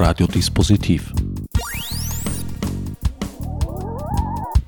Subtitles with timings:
[0.00, 1.12] Radiodispositiv.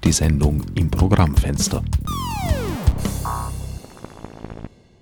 [0.03, 1.85] Die Sendung im Programmfenster.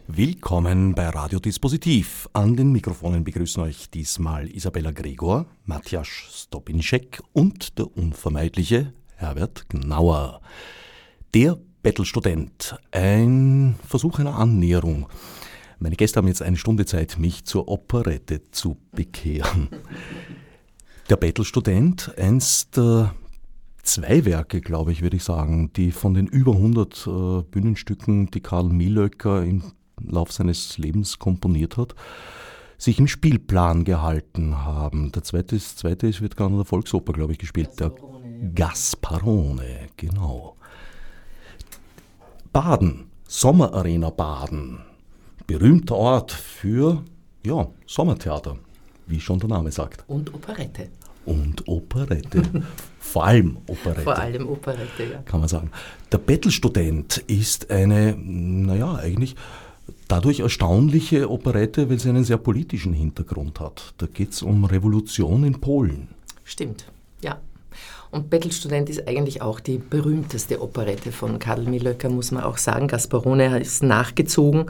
[0.06, 2.29] Willkommen bei Radiodispositiv.
[2.34, 10.42] An den Mikrofonen begrüßen euch diesmal Isabella Gregor, Matthias Stopinschek und der unvermeidliche Herbert Gnauer.
[11.32, 12.76] Der Bettelstudent.
[12.90, 15.08] Ein Versuch einer Annäherung.
[15.80, 19.68] Meine Gäste haben jetzt eine Stunde Zeit, mich zur Operette zu bekehren.
[21.08, 23.14] Der Bettelstudent, eins der
[23.82, 28.40] zwei Werke, glaube ich, würde ich sagen, die von den über 100 äh, Bühnenstücken, die
[28.40, 29.62] Karl Mielöcker im
[30.00, 31.95] Lauf seines Lebens komponiert hat,
[32.77, 35.12] sich im Spielplan gehalten haben.
[35.12, 37.70] Der zweite, ist, zweite ist, wird gar in der Volksoper, glaube ich, gespielt.
[37.77, 40.56] Gasparone, der Gasparone, genau.
[42.53, 44.81] Baden, Sommerarena Baden,
[45.48, 47.02] berühmter Ort für
[47.44, 48.56] ja, Sommertheater,
[49.06, 50.05] wie schon der Name sagt.
[50.06, 50.91] Und Operette.
[51.25, 52.42] Und Operette.
[53.00, 54.03] Vor allem Operette.
[54.03, 55.19] Vor allem Operette, ja.
[55.23, 55.70] Kann man sagen.
[56.12, 59.34] Der Bettelstudent ist eine, naja, eigentlich
[60.06, 63.95] dadurch erstaunliche Operette, weil sie einen sehr politischen Hintergrund hat.
[63.98, 66.08] Da geht es um Revolution in Polen.
[66.45, 66.84] Stimmt.
[68.11, 72.89] Und Bettelstudent ist eigentlich auch die berühmteste Operette von Karl Milöcker, muss man auch sagen.
[72.89, 74.67] Gasparone ist nachgezogen,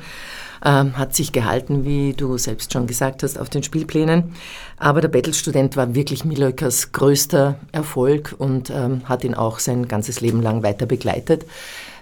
[0.65, 4.35] ähm, hat sich gehalten, wie du selbst schon gesagt hast, auf den Spielplänen.
[4.77, 10.21] Aber der Bettelstudent war wirklich Milöckers größter Erfolg und ähm, hat ihn auch sein ganzes
[10.21, 11.45] Leben lang weiter begleitet.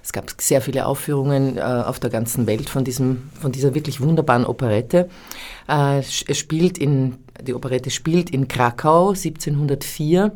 [0.02, 4.00] Es gab sehr viele Aufführungen äh, auf der ganzen Welt von, diesem, von dieser wirklich
[4.00, 5.10] wunderbaren Operette.
[5.68, 10.32] Äh, spielt in, die Operette spielt in Krakau 1704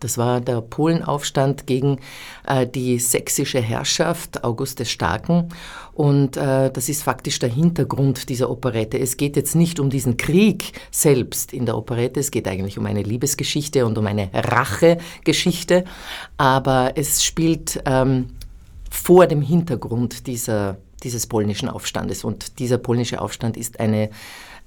[0.00, 1.98] das war der Polenaufstand gegen
[2.46, 5.48] äh, die sächsische Herrschaft August des Starken.
[5.94, 8.98] Und äh, das ist faktisch der Hintergrund dieser Operette.
[8.98, 12.86] Es geht jetzt nicht um diesen Krieg selbst in der Operette, es geht eigentlich um
[12.86, 15.84] eine Liebesgeschichte und um eine Rachegeschichte.
[16.36, 18.30] Aber es spielt ähm,
[18.90, 22.24] vor dem Hintergrund dieser, dieses polnischen Aufstandes.
[22.24, 24.10] Und dieser polnische Aufstand ist eine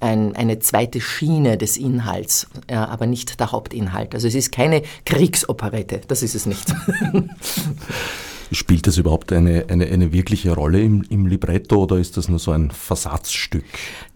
[0.01, 4.13] ein, eine zweite Schiene des Inhalts, ja, aber nicht der Hauptinhalt.
[4.13, 6.73] Also es ist keine Kriegsoperette, das ist es nicht.
[8.51, 12.39] Spielt das überhaupt eine, eine, eine wirkliche Rolle im, im Libretto oder ist das nur
[12.39, 13.63] so ein Versatzstück?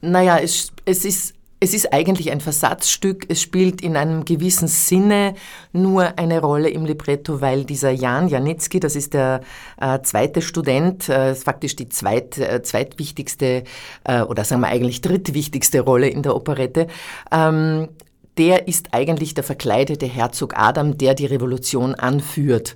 [0.02, 3.26] Naja, es, es ist es ist eigentlich ein Versatzstück.
[3.28, 5.34] Es spielt in einem gewissen Sinne
[5.74, 9.42] nur eine Rolle im Libretto, weil dieser Jan Janitzki, das ist der
[9.82, 13.64] äh, zweite Student, äh, faktisch die zweit, äh, zweitwichtigste
[14.04, 16.86] äh, oder sagen wir eigentlich drittwichtigste Rolle in der Operette,
[17.32, 17.90] ähm,
[18.38, 22.76] der ist eigentlich der verkleidete Herzog Adam, der die Revolution anführt.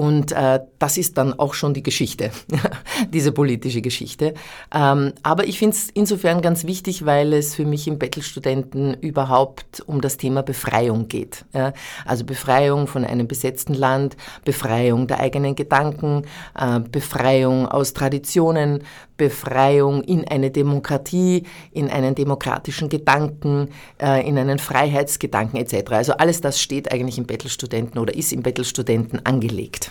[0.00, 2.30] Und äh, das ist dann auch schon die Geschichte,
[3.12, 4.32] diese politische Geschichte.
[4.74, 9.82] Ähm, aber ich finde es insofern ganz wichtig, weil es für mich im Bettelstudenten überhaupt
[9.86, 11.44] um das Thema Befreiung geht.
[11.52, 11.74] Ja?
[12.06, 16.22] Also Befreiung von einem besetzten Land, Befreiung der eigenen Gedanken,
[16.58, 18.84] äh, Befreiung aus Traditionen,
[19.18, 23.68] Befreiung in eine Demokratie, in einen demokratischen Gedanken,
[24.00, 25.92] äh, in einen Freiheitsgedanken etc.
[25.92, 29.89] Also alles das steht eigentlich im Bettelstudenten oder ist im Bettelstudenten angelegt.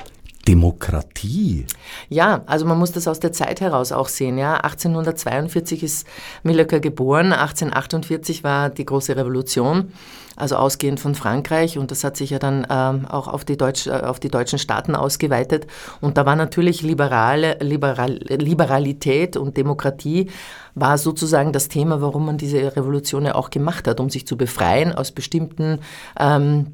[0.49, 1.67] Demokratie.
[2.09, 4.39] Ja, also man muss das aus der Zeit heraus auch sehen.
[4.39, 6.07] Ja, 1842 ist
[6.41, 9.91] Millöcker geboren, 1848 war die große Revolution,
[10.35, 13.85] also ausgehend von Frankreich und das hat sich ja dann ähm, auch auf die, Deutsch,
[13.85, 15.67] äh, auf die deutschen Staaten ausgeweitet
[16.01, 20.31] und da war natürlich liberale, liberal, Liberalität und Demokratie
[20.73, 24.35] war sozusagen das Thema, warum man diese Revolution ja auch gemacht hat, um sich zu
[24.35, 25.77] befreien aus bestimmten
[26.19, 26.73] ähm,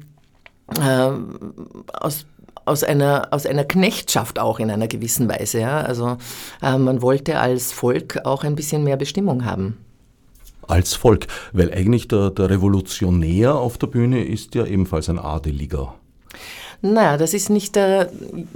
[0.80, 1.10] äh,
[1.92, 2.26] aus
[2.66, 5.60] aus einer, aus einer Knechtschaft auch in einer gewissen Weise.
[5.60, 5.80] Ja?
[5.80, 6.18] Also
[6.62, 9.78] äh, man wollte als Volk auch ein bisschen mehr Bestimmung haben.
[10.68, 15.94] Als Volk, weil eigentlich der, der Revolutionär auf der Bühne ist ja ebenfalls ein Adeliger.
[16.82, 18.10] Naja, das ist nicht der,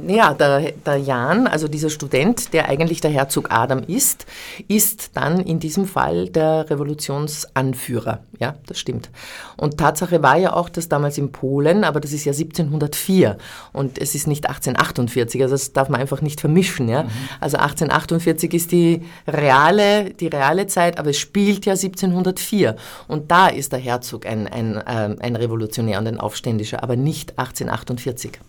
[0.06, 4.26] ja, der, der Jan, also dieser Student, der eigentlich der Herzog Adam ist,
[4.68, 8.20] ist dann in diesem Fall der Revolutionsanführer.
[8.38, 9.10] Ja, das stimmt.
[9.56, 13.36] Und Tatsache war ja auch, dass damals in Polen, aber das ist ja 1704
[13.72, 16.88] und es ist nicht 1848, also das darf man einfach nicht vermischen.
[16.88, 17.04] Ja?
[17.04, 17.10] Mhm.
[17.40, 22.76] Also 1848 ist die reale, die reale Zeit, aber es spielt ja 1704
[23.08, 27.38] und da ist der Herzog ein, ein, äh, ein Revolutionär und ein Aufständischer, aber nicht
[27.38, 28.09] 1848.
[28.10, 28.40] 1940.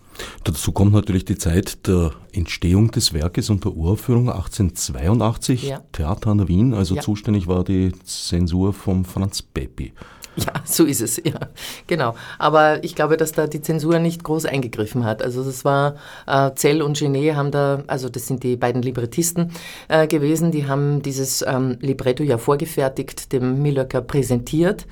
[0.43, 5.81] Dazu kommt natürlich die Zeit der Entstehung des Werkes und der Uraufführung 1882, ja.
[5.91, 7.01] Theater an der Wien, also ja.
[7.01, 9.93] zuständig war die Zensur von Franz Peppi.
[10.37, 11.39] Ja, so ist es, ja,
[11.87, 12.15] genau.
[12.39, 15.21] Aber ich glaube, dass da die Zensur nicht groß eingegriffen hat.
[15.21, 15.95] Also das war,
[16.25, 19.51] äh, Zell und Genet haben da, also das sind die beiden Librettisten
[19.89, 24.83] äh, gewesen, die haben dieses ähm, Libretto ja vorgefertigt, dem Millöcker präsentiert.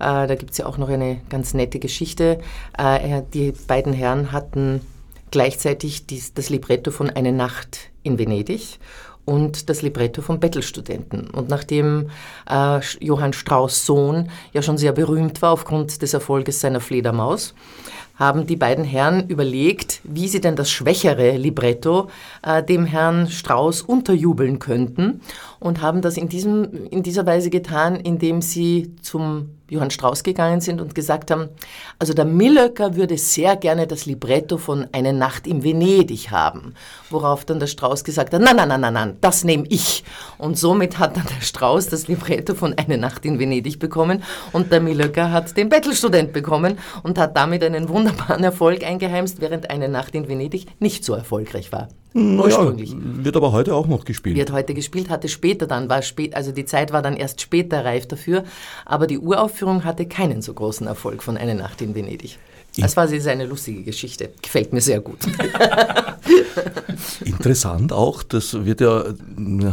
[0.00, 2.38] Äh, da gibt es ja auch noch eine ganz nette Geschichte.
[2.76, 4.80] Äh, die beiden Herren hatten
[5.30, 8.78] gleichzeitig dies, das Libretto von Eine Nacht in Venedig
[9.28, 11.28] und das Libretto vom Bettelstudenten.
[11.28, 12.08] Und nachdem
[12.50, 17.52] äh, Johann Strauss Sohn ja schon sehr berühmt war aufgrund des Erfolges seiner Fledermaus,
[18.14, 22.08] haben die beiden Herren überlegt, wie sie denn das schwächere Libretto
[22.42, 25.20] äh, dem Herrn Strauss unterjubeln könnten
[25.60, 30.60] und haben das in, diesem, in dieser Weise getan, indem sie zum Johann Strauss gegangen
[30.60, 31.48] sind und gesagt haben,
[31.98, 36.74] also der Millöcker würde sehr gerne das Libretto von Eine Nacht in Venedig haben.
[37.10, 40.04] Worauf dann der Strauss gesagt hat, nein, nein, nein, nein, nein, das nehme ich.
[40.38, 44.22] Und somit hat dann der Strauss das Libretto von Eine Nacht in Venedig bekommen
[44.52, 49.70] und der Millöcker hat den Bettelstudent bekommen und hat damit einen wunderbaren Erfolg eingeheimst, während
[49.70, 51.88] Eine Nacht in Venedig nicht so erfolgreich war.
[52.14, 52.90] Ursprünglich.
[52.90, 54.36] Ja, wird aber heute auch noch gespielt.
[54.36, 57.84] Wird heute gespielt, hatte später dann, war spät, also die Zeit war dann erst später
[57.84, 58.44] reif dafür,
[58.84, 62.38] aber die Uraufführung hatte keinen so großen Erfolg von Eine Nacht in Venedig.
[62.76, 64.30] Das war sie eine lustige Geschichte.
[64.40, 65.18] Gefällt mir sehr gut.
[67.24, 69.04] Interessant auch, das wird ja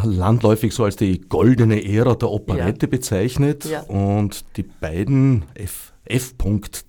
[0.03, 2.89] landläufig so als die goldene Ära der Operette ja.
[2.89, 3.65] bezeichnet.
[3.65, 3.81] Ja.
[3.81, 6.35] Und die beiden F F.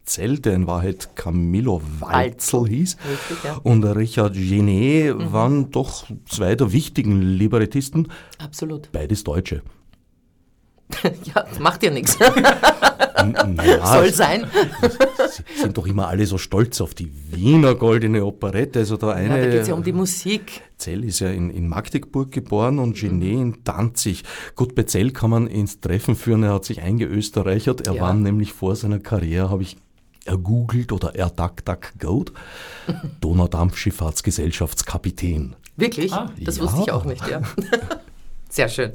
[0.05, 3.57] Zell, der in Wahrheit Camillo Walzel hieß, Richtig, ja.
[3.63, 5.33] und Richard Genet mhm.
[5.33, 8.09] waren doch zwei der wichtigen Librettisten.
[8.39, 8.93] Absolut.
[8.93, 9.63] Beides Deutsche.
[11.35, 12.19] ja, macht ja nichts.
[12.19, 14.47] Ja, Soll sein.
[15.31, 18.79] Sie sind doch immer alle so stolz auf die Wiener Goldene Operette.
[18.81, 20.63] Also da eine, ja, da geht es ja um die Musik.
[20.79, 24.25] Zell ist ja in, in Magdeburg geboren und Genet in Danzig.
[24.55, 27.87] Gut, bei Zell kann man ins Treffen führen, er hat sich eingeösterreichert.
[27.87, 28.03] Er ja.
[28.03, 29.79] war nämlich vor seiner Karriere, habe ich
[30.27, 32.33] ergoogelt oder erduck-duck-goat,
[33.21, 35.57] Donaudampfschifffahrtsgesellschaftskapitän.
[35.77, 36.13] Wirklich?
[36.13, 36.65] Ah, das ja.
[36.65, 37.41] wusste ich auch nicht, ja.
[38.49, 38.93] Sehr schön.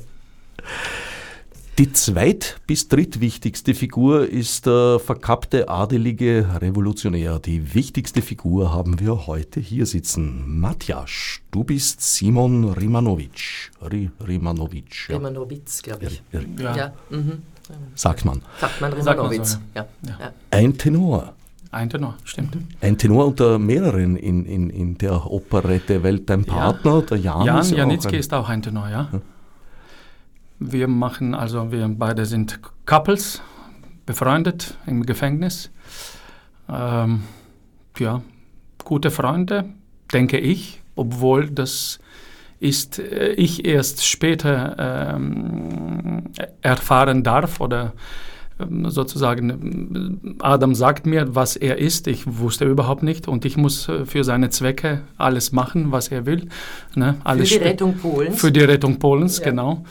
[1.81, 7.39] Die zweit- bis drittwichtigste Figur ist der verkappte adelige Revolutionär.
[7.39, 10.59] Die wichtigste Figur haben wir heute hier sitzen.
[10.59, 13.71] Matjasch, du bist Simon Rimanovic.
[13.81, 15.09] Rimanovic.
[15.09, 15.17] Ja.
[15.17, 16.21] Rimanowitz, glaube ich.
[16.31, 16.75] Ja.
[16.75, 16.93] ja.
[17.09, 17.41] Mhm.
[17.95, 18.43] Sagt man.
[18.59, 19.53] Sagt man Rimanowitz.
[19.53, 19.87] So, ja.
[20.07, 20.33] Ja.
[20.51, 21.33] Ein Tenor.
[21.71, 22.57] Ein Tenor, stimmt.
[22.81, 27.59] Ein Tenor unter mehreren in, in, in der Operette, weil dein Partner, der Jan, Jan
[27.59, 29.09] ist Janitzki ist auch ein Tenor, ja.
[30.63, 33.41] Wir machen, also wir beide sind Couples,
[34.05, 35.71] befreundet im Gefängnis.
[36.69, 37.23] Ähm,
[37.97, 38.21] ja,
[38.83, 39.65] gute Freunde,
[40.13, 41.97] denke ich, obwohl das
[42.59, 46.25] ist äh, ich erst später ähm,
[46.61, 47.93] erfahren darf oder
[48.59, 52.05] ähm, sozusagen Adam sagt mir, was er ist.
[52.05, 56.27] Ich wusste überhaupt nicht und ich muss äh, für seine Zwecke alles machen, was er
[56.27, 56.49] will.
[56.93, 57.15] Ne?
[57.23, 58.39] Alles für die Rettung Polens.
[58.39, 59.45] Für die Rettung Polens, ja.
[59.45, 59.83] genau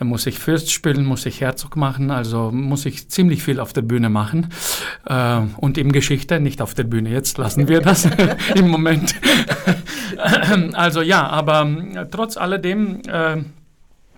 [0.00, 3.82] muss ich Fürst spielen, muss ich Herzog machen, also muss ich ziemlich viel auf der
[3.82, 4.48] Bühne machen.
[5.06, 8.08] Äh, und im Geschichte, nicht auf der Bühne, jetzt lassen wir das
[8.54, 9.14] im Moment.
[10.72, 13.36] also ja, aber äh, trotz alledem äh,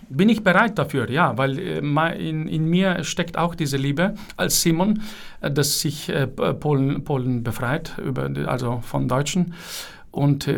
[0.09, 4.63] bin ich bereit dafür, ja, weil äh, in, in, mir steckt auch diese Liebe als
[4.63, 5.03] Simon,
[5.41, 6.13] dass sich
[6.61, 9.55] Polen, Polen befreit, über, also von Deutschen.
[10.13, 10.49] Und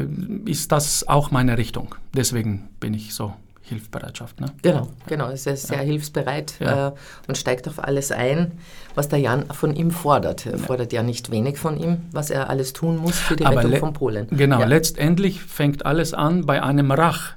[0.44, 1.96] ist das auch meine Richtung.
[2.14, 3.34] Deswegen bin ich so
[3.68, 4.40] Hilfsbereitschaft.
[4.40, 4.46] Ne?
[4.62, 5.28] Genau, genau.
[5.28, 5.84] Es ist sehr ja.
[5.84, 6.88] hilfsbereit ja.
[6.88, 6.92] Äh,
[7.26, 8.52] und steigt auf alles ein,
[8.94, 10.46] was der Jan von ihm fordert.
[10.46, 10.58] Er ja.
[10.58, 13.76] fordert ja nicht wenig von ihm, was er alles tun muss für die Aber Rettung
[13.76, 14.26] von Polen.
[14.30, 17.34] Genau, letztendlich fängt alles an bei einem Rach.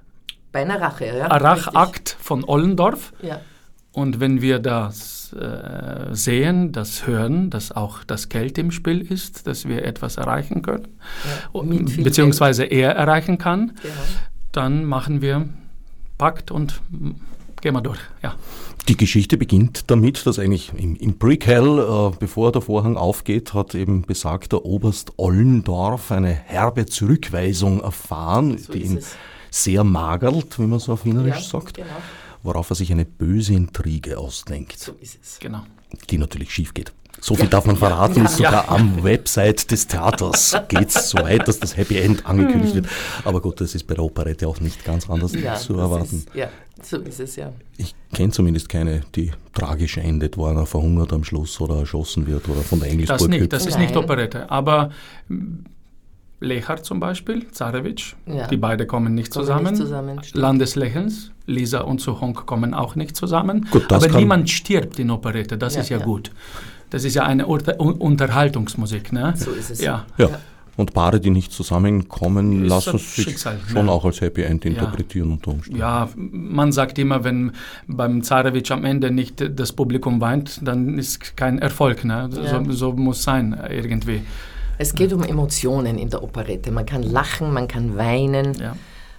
[0.51, 1.27] Bei einer Rache, ja.
[1.27, 3.13] Ein Rachakt von Ollendorf.
[3.22, 3.39] Ja.
[3.94, 9.48] Und wenn wir das äh, sehen, das hören, dass auch das Geld im Spiel ist,
[9.48, 10.88] dass wir etwas erreichen können,
[12.03, 12.82] beziehungsweise Geld.
[12.82, 13.94] er erreichen kann, genau.
[14.51, 15.48] dann machen wir
[16.22, 16.80] packt und
[17.62, 18.00] gehen wir durch.
[18.22, 18.36] Ja.
[18.88, 23.74] Die Geschichte beginnt damit, dass eigentlich im, im Brickell, äh, bevor der Vorhang aufgeht, hat
[23.74, 29.16] eben besagter Oberst Ollendorf eine herbe Zurückweisung erfahren, so die ihn es.
[29.50, 31.88] sehr magert, wie man so auf Wienerisch ja, sagt, genau.
[32.44, 34.78] worauf er sich eine böse Intrige ausdenkt.
[34.78, 35.40] So ist es.
[35.40, 35.63] Genau.
[36.12, 36.94] Die natürlich schief geht.
[37.24, 41.48] So viel darf man verraten, ist sogar am Website des Theaters geht es so weit,
[41.48, 42.88] dass das Happy End angekündigt wird.
[43.24, 46.25] Aber gut, das ist bei der Operette auch nicht ganz anders ja, zu erwarten.
[46.25, 46.50] Ist, ja,
[46.82, 47.54] so ist es ja.
[47.78, 52.50] Ich kenne zumindest keine, die tragisch endet, wo einer verhungert am Schluss oder erschossen wird
[52.50, 54.50] oder von der Engelsburg Das nicht, das ist nicht Operette.
[54.50, 54.90] Aber
[56.40, 58.48] Lechar zum Beispiel, Zarewitsch, ja.
[58.48, 59.66] die beiden kommen nicht kommen zusammen.
[59.66, 63.68] Nicht zusammen Landeslächelns, Lisa und Suhonk kommen auch nicht zusammen.
[63.70, 66.32] Gut, Aber niemand stirbt in Operette, das ja, ist ja, ja, gut.
[66.91, 69.12] Das ist ja eine Unterhaltungsmusik.
[69.12, 69.33] Ne?
[69.36, 69.81] So ist es.
[69.81, 70.05] Ja.
[70.17, 70.29] ja.
[70.77, 73.91] Und Paare, die nicht zusammenkommen, ist lassen sich Schicksal, schon ja.
[73.91, 75.33] auch als Happy End interpretieren ja.
[75.36, 75.79] unter Umständen.
[75.79, 77.51] Ja, man sagt immer, wenn
[77.88, 82.05] beim Zarewitsch am Ende nicht das Publikum weint, dann ist kein Erfolg.
[82.05, 82.29] Ne?
[82.33, 82.63] Ja.
[82.63, 84.21] So, so muss sein irgendwie.
[84.77, 86.71] Es geht um Emotionen in der Operette.
[86.71, 88.53] Man kann lachen, man kann weinen.
[88.55, 88.75] Ja.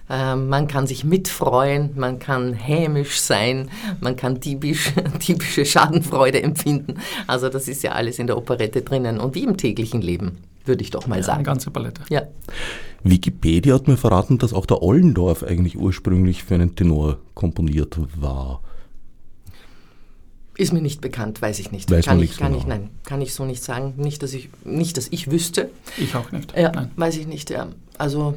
[0.09, 3.69] Ähm, man kann sich mitfreuen, man kann hämisch sein,
[4.01, 4.91] man kann diebisch,
[5.25, 6.95] diebische Schadenfreude empfinden.
[7.25, 10.83] Also das ist ja alles in der Operette drinnen und wie im täglichen Leben, würde
[10.83, 11.37] ich doch mal ja, sagen.
[11.37, 12.01] Eine ganze Palette.
[12.09, 12.23] Ja.
[13.03, 18.61] Wikipedia hat mir verraten, dass auch der Ollendorf eigentlich ursprünglich für einen Tenor komponiert war.
[20.55, 21.89] Ist mir nicht bekannt, weiß ich nicht.
[21.89, 22.61] Weiß kann man ich, kann genau.
[22.61, 23.95] ich, nein, kann ich so nicht sagen.
[23.97, 25.71] Nicht, dass ich, nicht, dass ich wüsste.
[25.97, 26.55] Ich auch nicht.
[26.55, 26.91] Ja, nein.
[26.95, 27.49] weiß ich nicht.
[27.49, 27.69] Ja.
[27.97, 28.35] Also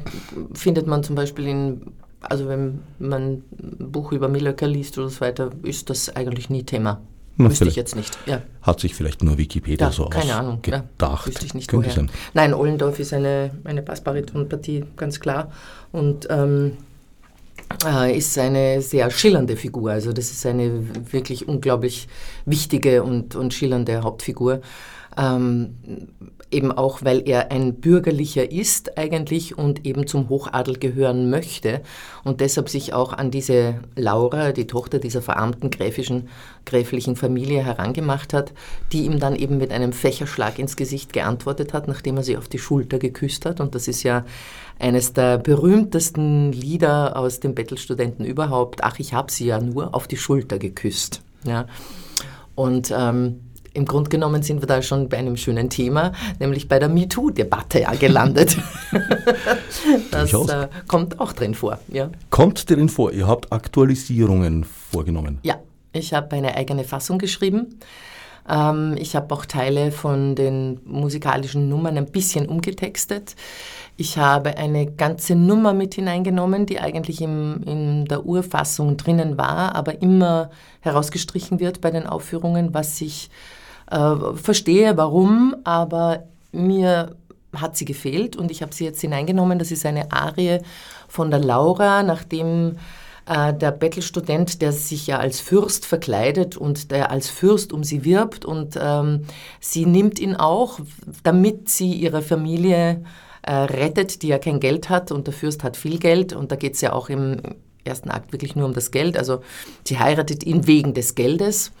[0.53, 1.81] findet man zum Beispiel in,
[2.21, 6.63] also wenn man ein Buch über Millöcker liest oder so weiter, ist das eigentlich nie
[6.63, 7.01] Thema.
[7.37, 8.17] Na, Wüsste ich jetzt nicht.
[8.25, 8.41] Ja.
[8.63, 10.61] Hat sich vielleicht nur Wikipedia ja, so keine Ahnung.
[10.63, 10.85] gedacht.
[10.99, 11.95] Ja, wüsste ich nicht Könnte woher.
[11.95, 12.09] Sein.
[12.33, 15.51] Nein, Ollendorf ist eine, eine Bassbaritonpartie, ganz klar.
[15.91, 16.73] Und ähm,
[17.85, 19.91] äh, ist eine sehr schillernde Figur.
[19.91, 22.07] Also das ist eine wirklich unglaublich
[22.45, 24.61] wichtige und, und schillernde Hauptfigur.
[25.15, 25.75] Ähm,
[26.49, 31.81] eben auch, weil er ein Bürgerlicher ist eigentlich und eben zum Hochadel gehören möchte
[32.23, 36.29] und deshalb sich auch an diese Laura, die Tochter dieser verarmten gräfischen,
[36.65, 38.53] gräflichen Familie, herangemacht hat,
[38.93, 42.47] die ihm dann eben mit einem Fächerschlag ins Gesicht geantwortet hat, nachdem er sie auf
[42.47, 43.59] die Schulter geküsst hat.
[43.59, 44.23] Und das ist ja
[44.79, 48.83] eines der berühmtesten Lieder aus den Bettelstudenten überhaupt.
[48.83, 51.21] Ach, ich habe sie ja nur auf die Schulter geküsst.
[51.43, 51.67] Ja.
[52.55, 53.41] Und ähm,
[53.73, 57.81] im Grunde genommen sind wir da schon bei einem schönen Thema, nämlich bei der MeToo-Debatte
[57.81, 58.57] ja gelandet.
[60.11, 61.79] das äh, kommt auch drin vor.
[61.87, 62.09] Ja.
[62.29, 63.11] Kommt drin vor.
[63.11, 65.39] Ihr habt Aktualisierungen vorgenommen.
[65.43, 65.55] Ja,
[65.93, 67.79] ich habe eine eigene Fassung geschrieben.
[68.47, 73.35] Ähm, ich habe auch Teile von den musikalischen Nummern ein bisschen umgetextet.
[73.97, 79.75] Ich habe eine ganze Nummer mit hineingenommen, die eigentlich im, in der Urfassung drinnen war,
[79.75, 83.29] aber immer herausgestrichen wird bei den Aufführungen, was ich
[83.91, 87.15] äh, verstehe warum, aber mir
[87.55, 89.59] hat sie gefehlt und ich habe sie jetzt hineingenommen.
[89.59, 90.59] Das ist eine Arie
[91.07, 92.77] von der Laura, nachdem
[93.25, 98.05] äh, der Bettelstudent, der sich ja als Fürst verkleidet und der als Fürst um sie
[98.05, 99.25] wirbt und ähm,
[99.59, 100.79] sie nimmt ihn auch,
[101.23, 103.03] damit sie ihre Familie
[103.41, 106.55] äh, rettet, die ja kein Geld hat und der Fürst hat viel Geld und da
[106.55, 107.41] geht es ja auch im
[107.83, 109.17] ersten Akt wirklich nur um das Geld.
[109.17, 109.41] Also
[109.85, 111.71] sie heiratet ihn wegen des Geldes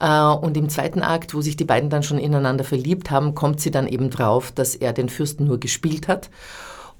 [0.00, 3.70] und im zweiten Akt, wo sich die beiden dann schon ineinander verliebt haben, kommt sie
[3.70, 6.30] dann eben drauf, dass er den Fürsten nur gespielt hat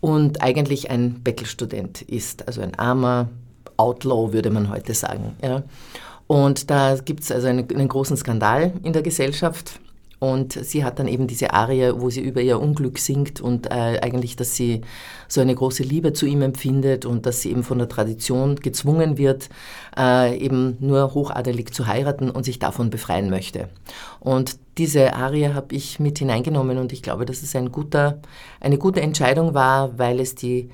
[0.01, 3.29] und eigentlich ein Bettelstudent ist, also ein armer
[3.77, 5.37] Outlaw, würde man heute sagen.
[5.43, 5.63] Ja.
[6.27, 9.81] Und da gibt es also einen großen Skandal in der Gesellschaft.
[10.21, 14.01] Und sie hat dann eben diese Arie, wo sie über ihr Unglück singt und äh,
[14.03, 14.83] eigentlich, dass sie
[15.29, 19.17] so eine große Liebe zu ihm empfindet und dass sie eben von der Tradition gezwungen
[19.17, 19.49] wird,
[19.97, 23.71] äh, eben nur hochadelig zu heiraten und sich davon befreien möchte.
[24.21, 28.21] Und diese Arie habe ich mit hineingenommen und ich glaube, dass es ein guter,
[28.61, 30.69] eine gute Entscheidung war, weil es die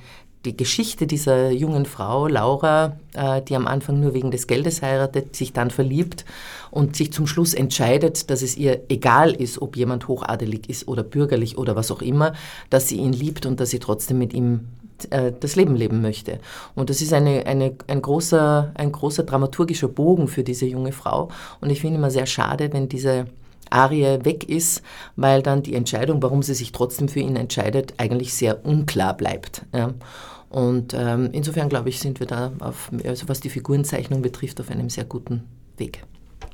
[0.46, 5.36] die Geschichte dieser jungen Frau, Laura, äh, die am Anfang nur wegen des Geldes heiratet,
[5.36, 6.24] sich dann verliebt
[6.70, 11.02] und sich zum Schluss entscheidet, dass es ihr egal ist, ob jemand hochadelig ist oder
[11.02, 12.32] bürgerlich oder was auch immer,
[12.70, 14.68] dass sie ihn liebt und dass sie trotzdem mit ihm
[15.10, 16.38] äh, das Leben leben möchte.
[16.74, 21.28] Und das ist eine, eine, ein, großer, ein großer dramaturgischer Bogen für diese junge Frau.
[21.60, 23.26] Und ich finde immer sehr schade, wenn diese
[23.70, 24.82] Arie weg ist,
[25.16, 29.62] weil dann die Entscheidung, warum sie sich trotzdem für ihn entscheidet, eigentlich sehr unklar bleibt.
[29.74, 29.92] Ja.
[30.56, 34.70] Und ähm, insofern, glaube ich, sind wir da, auf, also was die Figurenzeichnung betrifft, auf
[34.70, 35.42] einem sehr guten
[35.76, 36.02] Weg.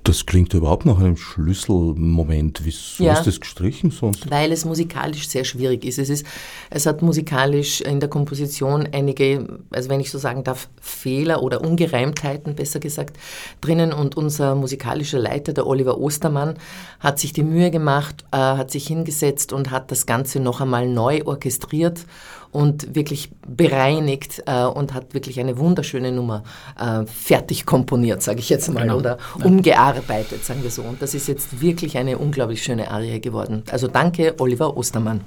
[0.02, 2.62] Das klingt überhaupt nach einem Schlüsselmoment.
[2.64, 4.28] Wieso ja, ist das gestrichen sonst?
[4.28, 6.00] Weil es musikalisch sehr schwierig ist.
[6.00, 6.26] Es, ist.
[6.71, 11.61] es hat musikalisch in der Komposition einige, also wenn ich so sagen darf, Fehler oder
[11.61, 13.16] Ungereimtheiten, besser gesagt,
[13.61, 13.92] drinnen.
[13.92, 16.56] Und unser musikalischer Leiter, der Oliver Ostermann,
[16.99, 20.88] hat sich die Mühe gemacht, äh, hat sich hingesetzt und hat das Ganze noch einmal
[20.88, 22.04] neu orchestriert
[22.52, 26.44] und wirklich bereinigt äh, und hat wirklich eine wunderschöne Nummer
[26.78, 28.99] äh, fertig komponiert, sage ich jetzt mal, genau.
[28.99, 29.44] oder ja.
[29.44, 30.82] umgearbeitet, sagen wir so.
[30.82, 33.64] Und das ist jetzt wirklich eine unglaublich schöne Arie geworden.
[33.71, 35.23] Also danke, Oliver Ostermann.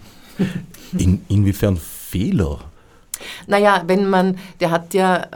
[0.98, 2.60] In, inwiefern Fehler
[3.48, 5.28] naja, wenn man, der hat ja,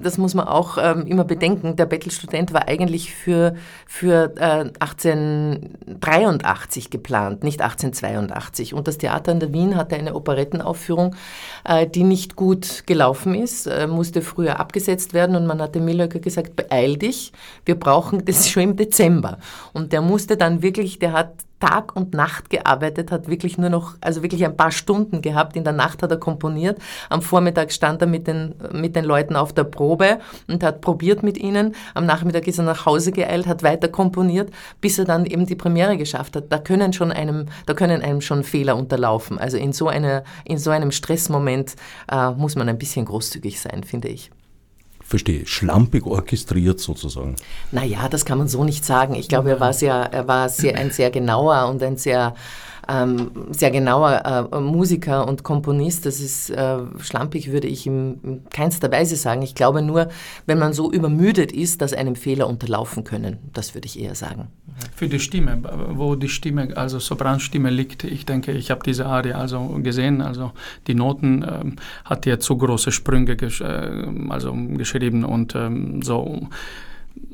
[0.00, 3.54] das muss man auch ähm, immer bedenken, der Bettelstudent war eigentlich für,
[3.86, 8.74] für äh, 1883 geplant, nicht 1882.
[8.74, 11.14] Und das Theater in der Wien hatte eine Operettenaufführung,
[11.64, 15.84] äh, die nicht gut gelaufen ist, äh, musste früher abgesetzt werden und man hat dem
[15.84, 17.32] Millöcker gesagt, beeil dich,
[17.64, 19.38] wir brauchen das schon im Dezember.
[19.72, 23.94] Und der musste dann wirklich, der hat Tag und Nacht gearbeitet, hat wirklich nur noch,
[24.00, 25.56] also wirklich ein paar Stunden gehabt.
[25.56, 26.78] In der Nacht hat er komponiert.
[27.08, 31.22] Am Vormittag stand er mit den, mit den Leuten auf der Probe und hat probiert
[31.22, 31.74] mit ihnen.
[31.94, 34.50] Am Nachmittag ist er nach Hause geeilt, hat weiter komponiert,
[34.80, 36.44] bis er dann eben die Premiere geschafft hat.
[36.50, 39.38] Da können schon einem, da können einem schon Fehler unterlaufen.
[39.38, 41.74] Also in so einer, in so einem Stressmoment
[42.10, 44.30] äh, muss man ein bisschen großzügig sein, finde ich.
[45.08, 47.34] Verstehe, schlampig orchestriert sozusagen.
[47.72, 49.14] Naja, das kann man so nicht sagen.
[49.14, 52.34] Ich glaube, er war, sehr, er war sehr, ein sehr genauer und ein sehr
[52.88, 56.06] ähm, sehr genauer äh, Musiker und Komponist.
[56.06, 59.42] Das ist äh, schlampig, würde ich in, in keinster Weise sagen.
[59.42, 60.08] Ich glaube nur,
[60.46, 63.38] wenn man so übermüdet ist, dass einem Fehler unterlaufen können.
[63.52, 64.48] Das würde ich eher sagen.
[64.94, 65.60] Für die Stimme,
[65.94, 70.52] wo die Stimme, also Sopranstimme liegt, ich denke, ich habe diese Arie also gesehen, also
[70.86, 73.90] die Noten ähm, hat er zu große Sprünge gesch äh,
[74.28, 76.48] also geschrieben und ähm, so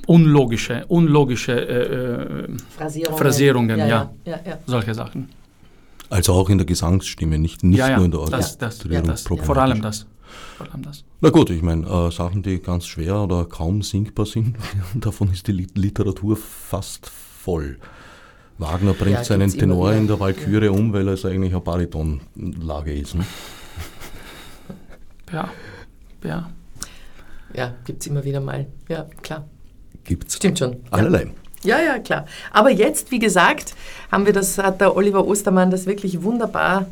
[0.06, 5.28] unlogische, unlogische äh, äh Phrasierungen, Phrasierungen ja, ja, ja, ja, solche Sachen.
[6.14, 9.09] Also auch in der Gesangsstimme, nicht, nicht ja, ja, nur in der Orchestrierung.
[9.09, 10.06] Das, das, vor allem das.
[10.56, 11.04] Vor allem das.
[11.21, 14.56] Na gut, ich meine, äh, Sachen, die ganz schwer oder kaum singbar sind,
[14.94, 17.80] davon ist die Literatur fast voll.
[18.59, 23.16] Wagner bringt ja, seinen Tenor in der Walküre um, weil es eigentlich eine Baritonlage ist.
[23.16, 23.25] Ne?
[25.33, 25.49] Ja,
[26.23, 26.49] ja.
[27.54, 28.68] Ja, gibt es immer wieder mal.
[28.88, 29.49] Ja, klar.
[30.04, 30.37] Gibt's.
[30.37, 30.76] Stimmt schon.
[30.92, 31.33] Allerlei.
[31.64, 32.26] Ja, ja, klar.
[32.52, 33.75] Aber jetzt, wie gesagt,
[34.12, 36.87] haben wir das, hat der Oliver Ostermann das wirklich wunderbar,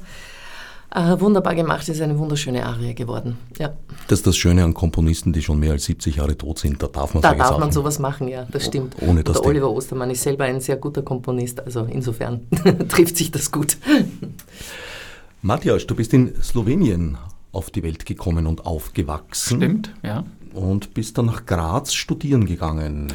[0.95, 1.83] äh, wunderbar gemacht.
[1.83, 3.37] Es ist eine wunderschöne Arie geworden.
[3.59, 3.75] Ja.
[4.09, 6.83] Das ist das Schöne an Komponisten, die schon mehr als 70 Jahre tot sind.
[6.83, 8.97] Da darf man Da darf man sowas machen, ja, das stimmt.
[9.01, 12.41] Ohne dass der Oliver Ostermann ist selber ein sehr guter Komponist, also insofern
[12.89, 13.77] trifft sich das gut.
[15.43, 17.19] Matthias, du bist in Slowenien
[17.53, 19.59] auf die Welt gekommen und aufgewachsen.
[19.59, 20.25] Stimmt, ja.
[20.55, 23.13] Und bist dann nach Graz studieren gegangen.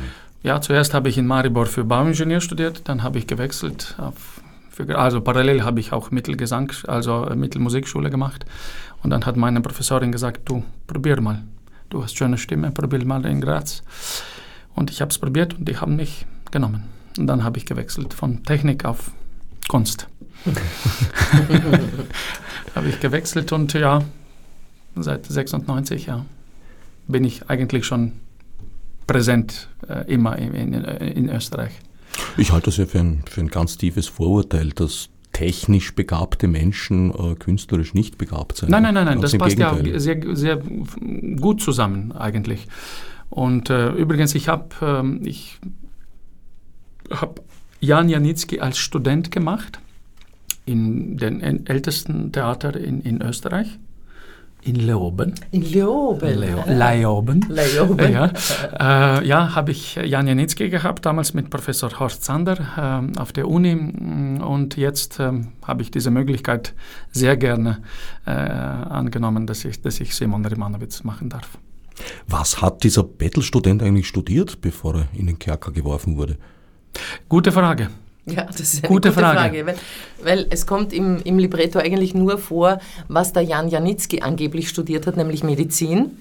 [0.47, 3.97] Ja, zuerst habe ich in Maribor für Bauingenieur studiert, dann habe ich gewechselt.
[4.69, 8.45] Für, also parallel habe ich auch Mittelgesang, also äh, Mittelmusikschule gemacht.
[9.03, 11.43] Und dann hat meine Professorin gesagt, du probier mal.
[11.89, 13.83] Du hast schöne Stimme, probier mal in Graz.
[14.73, 16.85] Und ich habe es probiert und die haben mich genommen.
[17.17, 19.11] Und dann habe ich gewechselt von Technik auf
[19.67, 20.07] Kunst.
[22.73, 24.01] habe ich gewechselt und ja,
[24.95, 26.25] seit 96 ja,
[27.05, 28.13] bin ich eigentlich schon
[29.07, 31.71] präsent äh, immer in, in, in, Österreich.
[32.37, 37.11] Ich halte das ja für ein, für ein ganz tiefes Vorurteil, dass technisch begabte Menschen
[37.11, 38.69] äh, künstlerisch nicht begabt sind.
[38.69, 39.21] Nein, nein, nein, nein.
[39.21, 39.87] das passt Gegenteil.
[39.87, 40.61] ja sehr, sehr
[41.39, 42.67] gut zusammen eigentlich.
[43.29, 45.59] Und äh, übrigens, ich habe ähm, ich
[47.11, 47.41] hab
[47.79, 49.79] Jan Janitzki als Student gemacht
[50.65, 53.79] in den ältesten Theater in, in Österreich.
[54.67, 55.33] In Leoben.
[55.51, 56.39] In Leoben.
[56.39, 57.45] Leo, Leoben.
[57.47, 58.11] Leoben.
[58.11, 62.57] Ja, äh, ja habe ich Jan Janitzki gehabt, damals mit Professor Horst Sander
[63.15, 63.73] äh, auf der Uni.
[63.73, 65.31] Und jetzt äh,
[65.63, 66.73] habe ich diese Möglichkeit
[67.13, 67.81] sehr gerne
[68.25, 71.57] äh, angenommen, dass ich, dass ich Simon Rimanowitz machen darf.
[72.27, 76.37] Was hat dieser Bettelstudent eigentlich studiert, bevor er in den Kerker geworfen wurde?
[77.29, 77.89] Gute Frage.
[78.35, 79.39] Ja, das ist eine gute, gute Frage.
[79.39, 79.75] Frage weil,
[80.21, 85.07] weil, es kommt im, im Libretto eigentlich nur vor, was der Jan Janitzki angeblich studiert
[85.07, 86.17] hat, nämlich Medizin.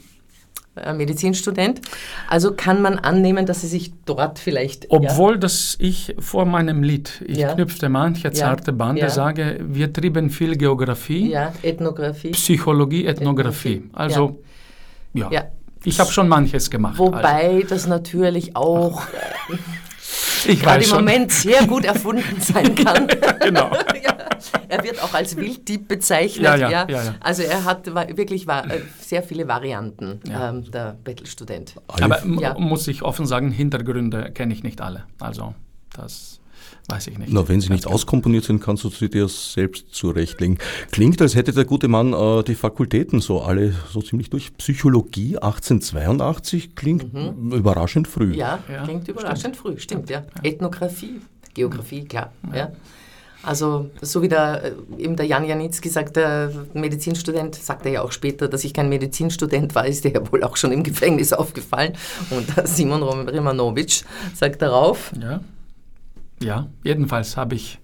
[0.77, 1.81] Äh, Medizinstudent.
[2.29, 4.91] Also kann man annehmen, dass sie sich dort vielleicht.
[4.91, 5.39] Obwohl, ja.
[5.39, 7.55] dass ich vor meinem Lied, ich ja.
[7.55, 9.09] knüpfte manche zarte Bande, ja.
[9.09, 11.55] sage, wir trieben viel Geografie, ja.
[11.63, 13.77] Ethnographie, Psychologie, Ethnographie.
[13.77, 13.91] Ethnographie.
[13.95, 14.43] Also,
[15.15, 15.45] ja.
[15.85, 16.99] Ich habe schon manches gemacht.
[16.99, 17.69] Wobei also.
[17.69, 19.03] das natürlich auch.
[20.47, 23.07] ich gerade im Moment sehr gut erfunden sein kann.
[23.41, 23.71] genau.
[24.05, 24.17] ja.
[24.69, 26.45] Er wird auch als Wilddieb bezeichnet.
[26.45, 26.87] Ja, ja, ja.
[26.89, 31.75] ja, Also er hat wirklich war, äh, sehr viele Varianten, ähm, der Bettelstudent.
[31.87, 35.05] Aber muss ich offen sagen, Hintergründe kenne ich nicht alle.
[35.21, 35.55] Also
[35.97, 36.36] das
[36.89, 37.33] Weiß ich nicht.
[37.33, 37.95] Na, wenn sie nicht genau.
[37.95, 40.59] auskomponiert sind, kannst du sie dir selbst zurechtlegen.
[40.93, 44.57] Klingt, als hätte der gute Mann äh, die Fakultäten so alle so ziemlich durch.
[44.57, 47.53] Psychologie 1882 klingt mhm.
[47.53, 48.35] überraschend früh.
[48.35, 49.57] Ja, ja klingt überraschend stimmt.
[49.57, 50.21] früh, stimmt, ja.
[50.21, 50.51] ja.
[50.51, 51.21] Ethnographie,
[51.55, 52.33] Geografie, klar.
[52.53, 52.57] Ja.
[52.57, 52.73] ja.
[53.47, 58.03] Also so wie der, äh, eben der Jan Janitzki sagt, der Medizinstudent, sagt er ja
[58.03, 61.33] auch später, dass ich kein Medizinstudent war, ist der ja wohl auch schon im Gefängnis
[61.33, 61.93] aufgefallen.
[62.31, 65.41] Und Simon Rimanovic sagt darauf, ja.
[66.43, 67.79] Ja, jedenfalls habe ich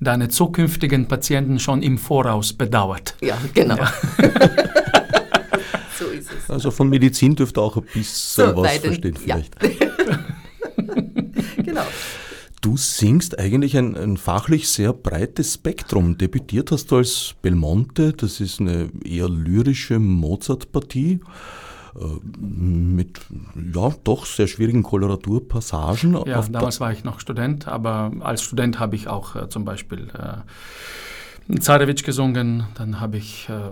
[0.00, 3.16] deine zukünftigen Patienten schon im Voraus bedauert.
[3.20, 3.76] Ja, genau.
[3.76, 3.92] Ja.
[5.98, 6.50] so ist es.
[6.50, 9.56] Also von Medizin dürfte auch ein bisschen so, was verstehen vielleicht.
[9.62, 9.70] Ja.
[11.62, 11.86] genau.
[12.60, 16.18] Du singst eigentlich ein, ein, fachlich sehr breites Spektrum.
[16.18, 21.20] Debütiert hast du als Belmonte, das ist eine eher lyrische Mozart-Partie.
[22.38, 23.20] Mit
[23.72, 26.16] ja doch sehr schwierigen Koloraturpassagen.
[26.26, 30.08] Ja, damals war ich noch Student, aber als Student habe ich auch äh, zum Beispiel
[30.14, 33.70] äh, Zarewitsch gesungen, dann habe ich äh,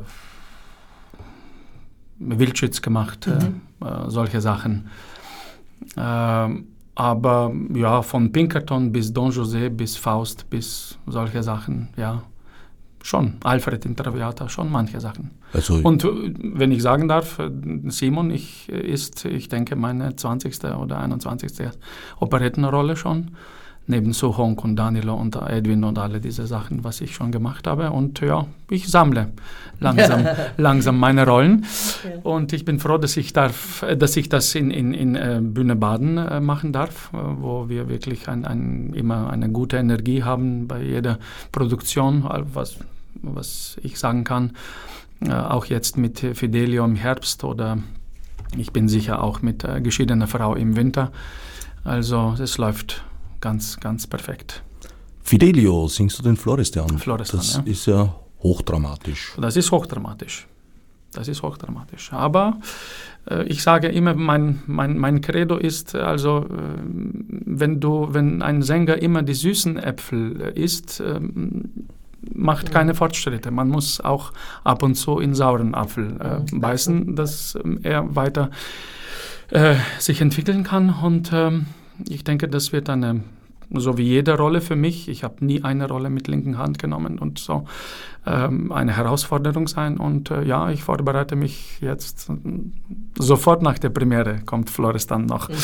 [2.18, 3.60] Wildschütz gemacht, äh, mhm.
[3.86, 4.88] äh, solche Sachen.
[5.96, 12.22] Ähm, aber ja, von Pinkerton bis Don José bis Faust bis solche Sachen, ja,
[13.06, 13.34] schon.
[13.44, 15.30] Alfred in Traviata, schon manche Sachen.
[15.52, 16.08] Also Und äh,
[16.42, 17.50] wenn ich sagen darf, äh,
[17.88, 20.64] Simon ich, ist, ich denke, meine 20.
[20.64, 21.68] oder 21.
[22.20, 23.30] Operettenrolle schon
[23.86, 27.90] neben Suhong und Danilo und Edwin und alle diese Sachen, was ich schon gemacht habe.
[27.90, 29.28] Und ja, ich sammle
[29.78, 31.64] langsam, langsam meine Rollen.
[32.04, 32.18] Okay.
[32.22, 35.76] Und ich bin froh, dass ich, darf, dass, ich das in, in, in äh, Bühne
[35.76, 40.66] Baden äh, machen darf, äh, wo wir wirklich ein, ein, immer eine gute Energie haben
[40.66, 41.18] bei jeder
[41.52, 42.78] Produktion, was,
[43.22, 44.52] was ich sagen kann.
[45.28, 47.78] auch jetzt mit Fidelio im Herbst oder
[48.56, 51.10] ich bin sicher auch mit äh, geschiedener Frau im Winter.
[51.84, 53.04] Also es läuft
[53.40, 54.62] ganz, ganz perfekt.
[55.22, 56.98] Fidelio, singst du den Florestan?
[56.98, 57.62] Florestan, Das ja.
[57.64, 59.34] ist ja hochdramatisch.
[59.40, 60.46] Das ist hochdramatisch.
[61.12, 62.12] Das ist hochdramatisch.
[62.12, 62.58] Aber
[63.28, 66.48] äh, ich sage immer, mein, mein, mein Credo ist, also äh,
[66.84, 71.70] wenn, du, wenn ein Sänger immer die süßen Äpfel äh, isst, ähm,
[72.34, 73.50] macht keine Fortschritte.
[73.50, 74.32] Man muss auch
[74.64, 78.50] ab und zu in sauren Apfel äh, beißen, dass ähm, er weiter
[79.50, 80.90] äh, sich entwickeln kann.
[80.90, 81.66] Und ähm,
[82.08, 83.20] ich denke, das wird eine,
[83.70, 87.18] so wie jede Rolle für mich, ich habe nie eine Rolle mit linken Hand genommen
[87.18, 87.66] und so,
[88.26, 89.98] ähm, eine Herausforderung sein.
[89.98, 92.30] Und äh, ja, ich vorbereite mich jetzt
[93.18, 95.54] sofort nach der Premiere, kommt Flores dann noch mhm.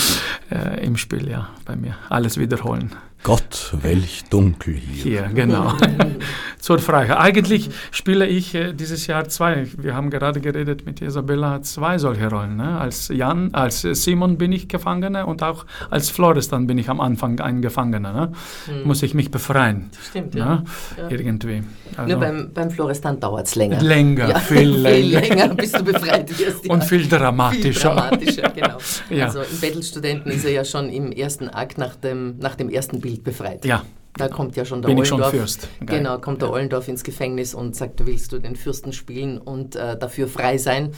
[0.51, 1.97] äh, im Spiel, ja, bei mir.
[2.09, 2.93] Alles wiederholen.
[3.25, 5.03] Gott, welch dunkel hier.
[5.03, 5.75] Hier, genau.
[6.59, 7.21] Zur Frage.
[7.21, 9.69] Eigentlich spiele ich äh, dieses Jahr zwei.
[9.77, 12.57] Wir haben gerade geredet mit Isabella, zwei solche Rollen.
[12.57, 12.81] Ne?
[12.81, 17.39] Als Jan, als Simon bin ich Gefangener und auch als Florestan bin ich am Anfang
[17.39, 18.13] ein Gefangener.
[18.13, 18.33] Ne?
[18.67, 18.89] Mhm.
[18.89, 19.91] Muss ich mich befreien.
[20.11, 20.65] Stimmt, ne?
[20.99, 21.09] ja.
[21.09, 21.63] Irgendwie.
[21.97, 23.81] Also Nur beim, beim Florestan dauert es länger.
[23.81, 25.21] Länger, ja, viel länger.
[25.21, 26.65] viel länger, bis du befreit wirst.
[26.65, 26.73] Ja.
[26.73, 27.73] Und viel dramatischer.
[27.73, 28.79] Viel dramatischer, genau.
[29.11, 29.27] ja.
[29.27, 33.01] Also im Bettelstudenten ist er ja schon im ersten Akt nach dem, nach dem ersten
[33.01, 33.65] Bild befreit.
[33.65, 33.85] Ja.
[34.15, 35.31] Da kommt ja schon der Bin Ollendorf.
[35.31, 35.69] Schon Fürst.
[35.87, 35.99] Geil.
[35.99, 36.55] Genau, kommt der ja.
[36.55, 40.59] Ollendorf ins Gefängnis und sagt, du willst du den Fürsten spielen und äh, dafür frei
[40.59, 40.93] sein.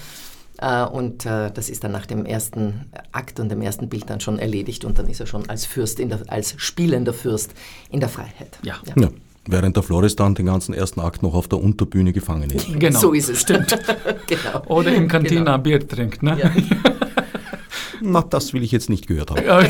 [0.58, 4.20] Äh, und äh, das ist dann nach dem ersten Akt und dem ersten Bild dann
[4.20, 7.54] schon erledigt und dann ist er schon als Fürst, der, als spielender Fürst
[7.90, 8.58] in der Freiheit.
[8.62, 8.76] Ja.
[8.96, 9.08] ja.
[9.46, 12.66] Während der Florestan den ganzen ersten Akt noch auf der Unterbühne gefangen ist.
[12.78, 12.98] Genau.
[12.98, 13.42] So ist es.
[13.42, 13.78] Stimmt.
[14.26, 14.64] genau.
[14.66, 15.58] Oder im Cantina genau.
[15.58, 16.22] Bier trinkt.
[16.22, 16.38] Ne?
[16.40, 16.50] Ja.
[18.00, 19.42] Na, das will ich jetzt nicht gehört haben.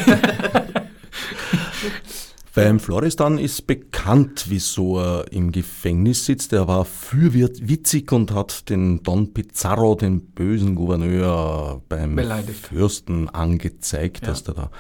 [2.55, 6.53] Beim Florestan ist bekannt, wieso er im Gefängnis sitzt.
[6.53, 12.69] Er war fürwitzig und hat den Don Pizarro, den bösen Gouverneur, beim Beleidigt.
[12.69, 14.29] Fürsten angezeigt, ja.
[14.29, 14.71] dass der da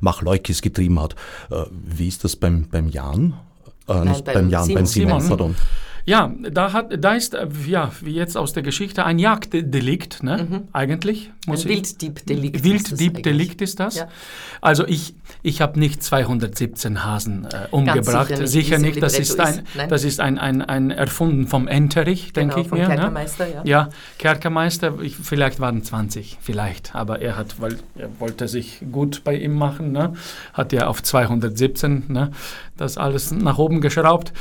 [0.00, 1.16] Machleukis getrieben hat.
[1.50, 3.34] Äh, wie ist das beim, beim Jan?
[3.88, 4.74] Äh, Nein, nicht beim, beim Jan, Simon.
[4.74, 5.28] beim Simon, Simon.
[5.28, 5.56] pardon.
[6.08, 10.46] Ja, da, hat, da ist, äh, ja, wie jetzt aus der Geschichte, ein Jagddelikt, ne?
[10.48, 10.68] Mhm.
[10.72, 11.32] eigentlich.
[11.46, 12.62] Muss ein Wilddiebdelikt.
[12.62, 13.96] Wilddiebdelikt ist das.
[13.96, 14.08] Ja.
[14.60, 18.28] Also ich, ich habe nicht 217 Hasen äh, umgebracht.
[18.28, 19.02] Sicher nicht, sicher nicht.
[19.02, 22.78] Das, ist ein, das ist ein, ein, ein erfunden vom Enterich, genau, denke ich vom
[22.78, 22.88] mir.
[22.88, 22.94] Ne?
[22.94, 23.54] Kerkermeister, ne?
[23.54, 23.62] ja.
[23.64, 26.94] Ja, Kerkermeister, ich, vielleicht waren 20, vielleicht.
[26.94, 30.12] Aber er hat, weil er wollte sich gut bei ihm machen, ne?
[30.52, 32.30] hat er auf 217 ne?
[32.76, 34.32] Das alles nach oben geschraubt.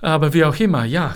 [0.00, 1.14] Aber wie auch immer, ja,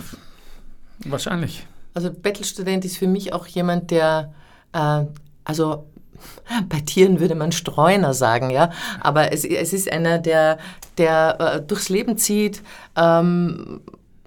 [1.05, 1.65] wahrscheinlich.
[1.93, 4.33] Also Bettelstudent ist für mich auch jemand, der,
[4.73, 5.05] äh,
[5.43, 5.87] also
[6.69, 10.57] bei Tieren würde man Streuner sagen, ja, aber es, es ist einer, der,
[10.97, 12.61] der äh, durchs Leben zieht,
[12.95, 13.81] ähm,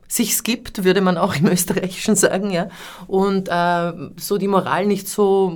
[0.08, 2.68] sich's gibt, würde man auch im Österreichischen sagen, ja,
[3.06, 5.50] und äh, so die Moral nicht so,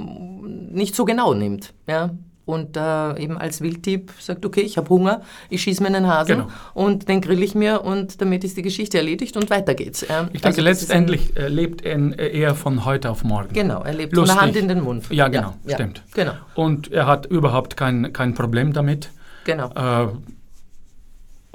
[0.44, 2.10] nicht so genau nimmt, ja
[2.46, 6.38] und äh, eben als Wildtyp sagt, okay, ich habe Hunger, ich schieße mir einen Hasen
[6.38, 6.48] genau.
[6.74, 10.04] und den grill ich mir und damit ist die Geschichte erledigt und weiter geht's.
[10.04, 13.52] Äh, ich denke, also letztendlich ein, lebt er eher von heute auf morgen.
[13.52, 14.36] Genau, er lebt Lustig.
[14.36, 15.10] von der Hand in den Mund.
[15.10, 16.02] Ja, genau, ja, stimmt.
[16.16, 16.36] Ja, genau.
[16.54, 19.10] Und er hat überhaupt kein, kein Problem damit.
[19.44, 19.70] Genau.
[19.74, 20.08] Äh,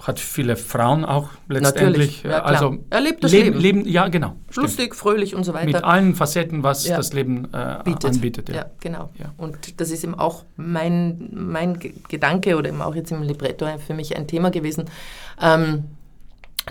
[0.08, 2.24] hat viele Frauen auch letztendlich.
[2.24, 3.60] Ja, also er lebt das Leben.
[3.60, 4.36] Leben ja, genau.
[4.56, 5.66] Lustig, fröhlich und so weiter.
[5.66, 6.98] Mit allen Facetten, was ja.
[6.98, 8.06] das Leben äh, Bietet.
[8.06, 8.50] anbietet.
[8.50, 9.10] Ja, ja genau.
[9.38, 13.94] Und das ist eben auch mein, mein Gedanke oder eben auch jetzt im Libretto für
[13.94, 14.86] mich ein Thema gewesen.
[15.42, 15.86] Ähm,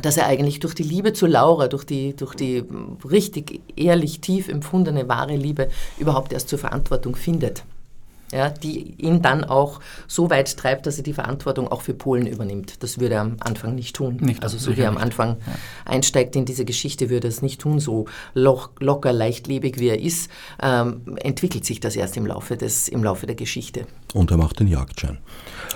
[0.02, 2.62] dass er eigentlich durch die Liebe zu Laura, durch die, durch die
[3.04, 7.64] richtig ehrlich tief empfundene wahre Liebe überhaupt erst zur Verantwortung findet.
[8.32, 12.26] Ja, die ihn dann auch so weit treibt, dass er die Verantwortung auch für Polen
[12.26, 12.82] übernimmt.
[12.82, 14.18] Das würde er am Anfang nicht tun.
[14.20, 15.52] Nicht, also so wie er am Anfang ja.
[15.84, 17.80] einsteigt in diese Geschichte, würde er es nicht tun.
[17.80, 20.30] So locker, leichtlebig wie er ist,
[20.62, 23.86] ähm, entwickelt sich das erst im Laufe, des, im Laufe der Geschichte.
[24.14, 25.18] Und er macht den Jagdschein.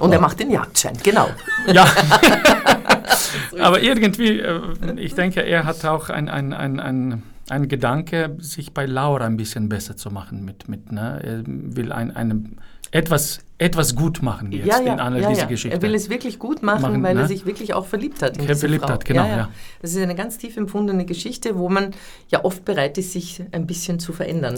[0.00, 1.28] Und er macht den Jagdschein, genau.
[1.72, 1.86] Ja.
[3.60, 4.60] Aber irgendwie, äh,
[4.96, 9.36] ich denke, er hat auch ein, ein, ein, ein ein Gedanke, sich bei Laura ein
[9.36, 11.20] bisschen besser zu machen mit, mit ne?
[11.22, 12.42] Er will ein, eine,
[12.94, 15.46] etwas, etwas gut machen jetzt ja, ja, in einer ja, dieser ja.
[15.48, 15.76] Geschichte.
[15.76, 17.22] Er will es wirklich gut machen, machen weil ne?
[17.22, 18.92] er sich wirklich auch verliebt hat in er verliebt Frau.
[18.92, 19.48] hat, genau, ja,
[19.82, 21.90] Das ist eine ganz tief empfundene Geschichte, wo man
[22.28, 24.54] ja oft bereit ist, sich ein bisschen zu verändern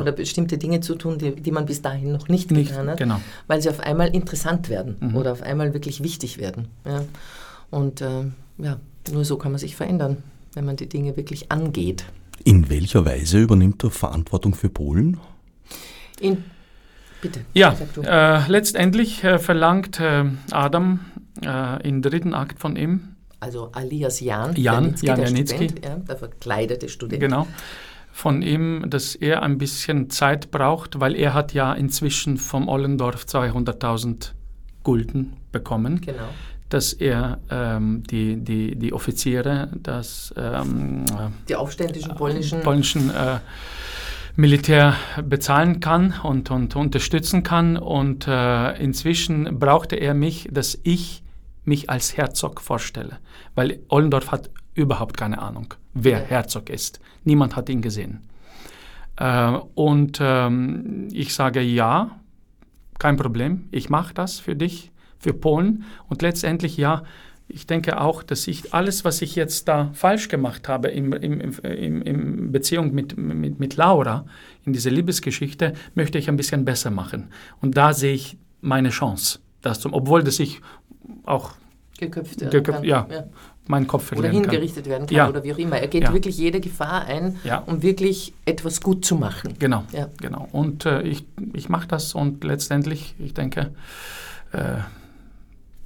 [0.00, 2.96] oder bestimmte Dinge zu tun, die, die man bis dahin noch nicht, nicht getan hat,
[2.96, 3.20] genau.
[3.48, 5.16] weil sie auf einmal interessant werden mhm.
[5.16, 6.68] oder auf einmal wirklich wichtig werden.
[7.70, 8.24] Und äh,
[8.58, 8.78] ja,
[9.12, 10.22] nur so kann man sich verändern,
[10.54, 12.04] wenn man die Dinge wirklich angeht.
[12.42, 15.18] In welcher Weise übernimmt er Verantwortung für Polen?
[16.20, 16.44] In,
[17.20, 17.40] bitte.
[17.52, 21.00] Ja, äh, letztendlich äh, verlangt äh, Adam
[21.44, 23.16] äh, im dritten Akt von ihm.
[23.40, 25.64] Also alias Jan, Jan, Janitzki, Jan der, Janitzki.
[25.68, 27.20] Student, ja, der verkleidete Student.
[27.20, 27.46] Genau.
[28.12, 33.24] Von ihm, dass er ein bisschen Zeit braucht, weil er hat ja inzwischen vom Ollendorf
[33.24, 34.32] 200.000
[34.82, 36.00] Gulden bekommen.
[36.00, 36.28] Genau
[36.74, 41.04] dass er ähm, die, die, die Offiziere, das ähm,
[41.48, 43.38] die aufständischen polnischen, polnischen äh,
[44.34, 47.76] Militär bezahlen kann und, und unterstützen kann.
[47.76, 51.22] Und äh, inzwischen brauchte er mich, dass ich
[51.64, 53.18] mich als Herzog vorstelle,
[53.54, 56.24] weil Ollendorf hat überhaupt keine Ahnung, wer ja.
[56.24, 56.98] Herzog ist.
[57.22, 58.28] Niemand hat ihn gesehen.
[59.14, 62.18] Äh, und ähm, ich sage ja,
[62.98, 64.90] kein Problem, ich mache das für dich
[65.24, 65.84] für Polen.
[66.08, 67.02] Und letztendlich, ja,
[67.48, 71.40] ich denke auch, dass ich alles, was ich jetzt da falsch gemacht habe in, in,
[71.40, 74.26] in, in Beziehung mit, mit, mit Laura,
[74.64, 77.28] in dieser Liebesgeschichte, möchte ich ein bisschen besser machen.
[77.60, 80.60] Und da sehe ich meine Chance, das zum, obwohl das ich
[81.24, 81.52] auch
[81.98, 82.88] geköpft werden geköpft, kann.
[82.88, 83.24] Ja, ja,
[83.66, 84.90] meinen Kopf verlieren Oder hingerichtet kann.
[84.90, 85.28] werden kann ja.
[85.28, 85.78] oder wie auch immer.
[85.78, 86.12] Er geht ja.
[86.12, 89.54] wirklich jede Gefahr ein, um wirklich etwas gut zu machen.
[89.58, 89.84] Genau,
[90.20, 90.48] genau.
[90.52, 93.70] Und äh, ich, ich mache das und letztendlich, ich denke,
[94.52, 94.78] äh,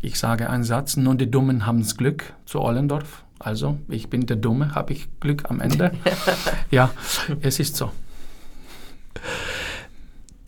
[0.00, 3.24] ich sage einen Satz, nur die Dummen haben das Glück zu Ollendorf.
[3.38, 5.92] Also, ich bin der Dumme, habe ich Glück am Ende.
[6.70, 6.90] ja,
[7.40, 7.90] es ist so.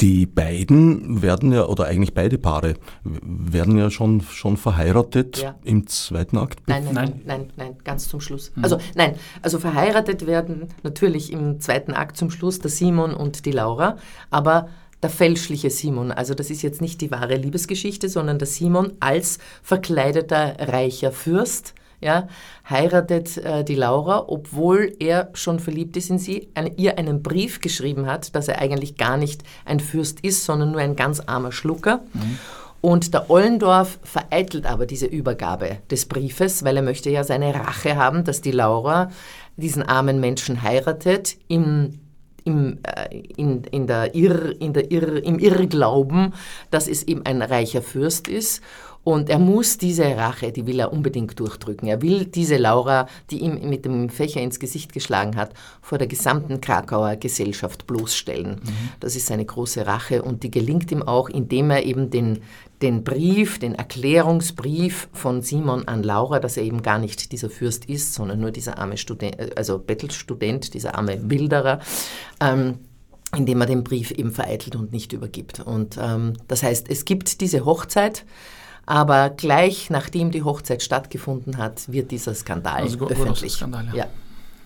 [0.01, 5.57] Die beiden werden ja, oder eigentlich beide Paare, werden ja schon, schon verheiratet ja.
[5.63, 6.61] im zweiten Akt.
[6.67, 8.51] Nein nein, nein, nein, nein, ganz zum Schluss.
[8.55, 8.65] Mhm.
[8.65, 13.53] Also nein, also verheiratet werden natürlich im zweiten Akt zum Schluss der Simon und die
[13.53, 13.99] Laura,
[14.31, 14.71] aber
[15.03, 16.13] der fälschliche Simon.
[16.13, 21.75] Also das ist jetzt nicht die wahre Liebesgeschichte, sondern der Simon als verkleideter reicher Fürst
[22.01, 22.29] ja,
[22.69, 27.61] heiratet äh, die Laura, obwohl er schon verliebt ist in sie, ein, ihr einen Brief
[27.61, 31.53] geschrieben hat, dass er eigentlich gar nicht ein Fürst ist, sondern nur ein ganz armer
[31.53, 32.01] Schlucker.
[32.15, 32.39] Mhm.
[32.81, 37.97] Und der Ollendorf vereitelt aber diese Übergabe des Briefes, weil er möchte ja seine Rache
[37.97, 39.11] haben, dass die Laura
[39.59, 42.00] diesen armen Menschen heiratet, im
[42.45, 46.35] im, äh, in, in der Irr, in der Irr, im Irrglauben,
[46.71, 48.63] dass es eben ein reicher Fürst ist.
[49.03, 51.89] Und er muss diese Rache, die will er unbedingt durchdrücken.
[51.89, 56.07] Er will diese Laura, die ihm mit dem Fächer ins Gesicht geschlagen hat, vor der
[56.07, 58.57] gesamten Krakauer Gesellschaft bloßstellen.
[58.63, 58.91] Mhm.
[59.01, 62.41] Das ist seine große Rache und die gelingt ihm auch, indem er eben den,
[62.83, 67.85] den Brief, den Erklärungsbrief von Simon an Laura, dass er eben gar nicht dieser Fürst
[67.85, 71.81] ist, sondern nur dieser arme Student, also Bettelstudent, dieser arme Wilderer,
[72.41, 72.79] ähm,
[73.37, 75.61] indem er den Brief eben vereitelt und nicht übergibt.
[75.61, 78.25] Und ähm, das heißt, es gibt diese Hochzeit,
[78.87, 83.53] aber gleich nachdem die Hochzeit stattgefunden hat, wird dieser Skandal also öffentlich.
[83.53, 83.95] Skandal, ja.
[83.95, 84.07] ja.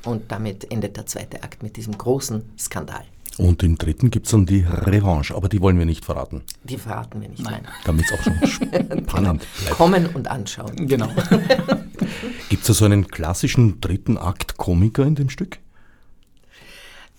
[0.05, 3.05] Und damit endet der zweite Akt mit diesem großen Skandal.
[3.37, 6.43] Und im dritten gibt es dann die Revanche, aber die wollen wir nicht verraten.
[6.63, 7.67] Die verraten wir nicht, nein.
[7.85, 9.77] Damit es auch schon spannend bleibt.
[9.77, 10.87] Kommen und anschauen.
[10.87, 11.09] Genau.
[12.49, 15.59] gibt es da so einen klassischen dritten Akt Komiker in dem Stück?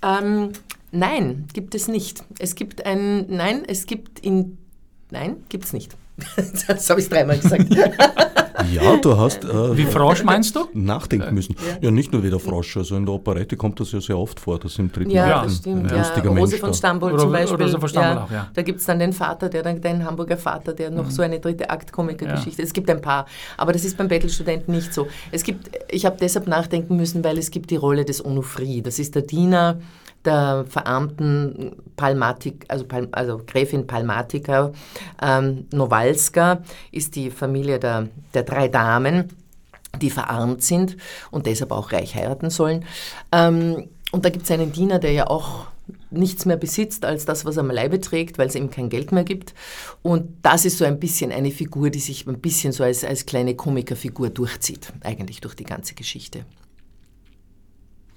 [0.01, 0.51] Ähm,
[0.91, 2.23] nein, gibt es nicht.
[2.39, 4.58] Es gibt ein, nein, es gibt in,
[5.12, 5.97] nein, gibt es nicht.
[6.67, 7.67] das habe ich dreimal gesagt.
[8.71, 9.43] Ja, du hast.
[9.43, 10.67] Äh, wie Frosch meinst du?
[10.73, 11.56] Nachdenken müssen.
[11.56, 11.88] Ja.
[11.88, 11.91] ja.
[11.91, 12.78] nicht nur wie der Frosch.
[12.78, 15.58] Also in der Operette kommt das ja sehr oft vor, dass im dritten Ja, das
[15.58, 15.91] stimmt.
[15.91, 16.04] Ein, ja.
[16.04, 17.62] Rose Mensch von Stambul zum Beispiel.
[17.62, 18.49] Rose von Stambul auch, ja.
[18.54, 21.12] Da gibt es dann den Vater, der dann, den Hamburger Vater, der noch mhm.
[21.12, 22.62] so eine dritte Akt-Komiker-Geschichte.
[22.62, 23.25] Es gibt ein paar.
[23.58, 25.08] Aber das ist beim Bettelstudenten nicht so.
[25.32, 28.82] Es gibt, ich habe deshalb nachdenken müssen, weil es gibt die Rolle des Onufri.
[28.82, 29.78] Das ist der Diener
[30.25, 34.71] der verarmten Palmatik, also, also Gräfin Palmatika
[35.21, 36.61] ähm, Nowalska
[36.91, 39.29] ist die Familie der, der drei Damen,
[40.01, 40.97] die verarmt sind
[41.31, 42.85] und deshalb auch reich heiraten sollen.
[43.31, 45.67] Ähm, und da gibt es einen Diener, der ja auch
[46.09, 49.11] nichts mehr besitzt als das, was er am Leibe trägt, weil es ihm kein Geld
[49.11, 49.53] mehr gibt.
[50.01, 53.25] Und das ist so ein bisschen eine Figur, die sich ein bisschen so als, als
[53.25, 56.45] kleine Komikerfigur durchzieht, eigentlich durch die ganze Geschichte.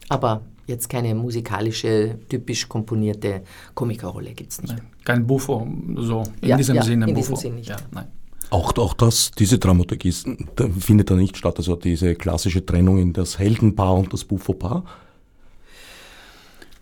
[0.08, 3.42] Aber jetzt keine musikalische, typisch komponierte
[3.74, 4.74] Komikerrolle gibt es nicht.
[4.74, 5.66] Nein, kein Buffo,
[5.96, 7.08] so in ja, diesem ja, Sinne.
[7.08, 7.32] In Buffo.
[7.32, 7.70] diesem Sinne nicht.
[7.70, 8.06] Ja, nein.
[8.50, 10.14] Auch, auch das, diese Dramaturgie
[10.56, 14.84] da findet da nicht statt, also diese klassische Trennung in das Heldenpaar und das Buffo-Paar.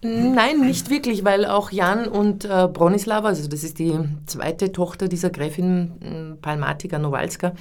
[0.03, 5.09] Nein, nicht wirklich, weil auch Jan und äh, Bronislava, also das ist die zweite Tochter
[5.09, 7.55] dieser Gräfin äh, Palmatica Nowalska,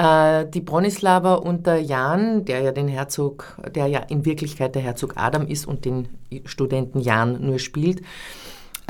[0.00, 5.14] die Bronislava und der Jan, der ja den Herzog, der ja in Wirklichkeit der Herzog
[5.16, 6.08] Adam ist und den
[6.44, 8.04] Studenten Jan nur spielt, äh,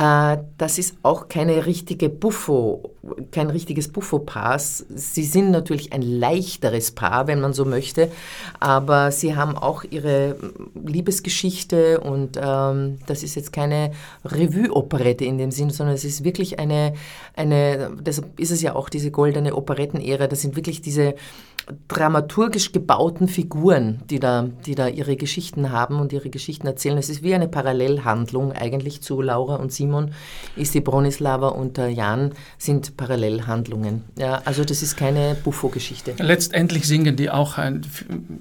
[0.01, 2.93] das ist auch keine richtige Buffo,
[3.33, 4.59] kein richtiges Buffo-Paar.
[4.59, 8.11] Sie sind natürlich ein leichteres Paar, wenn man so möchte,
[8.61, 10.37] aber sie haben auch ihre
[10.75, 13.93] Liebesgeschichte und ähm, das ist jetzt keine
[14.25, 16.95] Revue-Operette in dem Sinn, sondern es ist wirklich eine,
[17.37, 21.15] eine, deshalb ist es ja auch diese goldene Operettenära, das sind wirklich diese
[21.88, 26.99] dramaturgisch gebauten Figuren, die da, die da ihre Geschichten haben und ihre Geschichten erzählen.
[26.99, 30.12] Es ist wie eine Parallelhandlung eigentlich zu Laura und Simon.
[30.57, 34.05] Ist die Bronislava und der Jan sind Parallelhandlungen.
[34.18, 36.14] Ja, also das ist keine Buffo-Geschichte.
[36.18, 37.83] Letztendlich singen die auch ein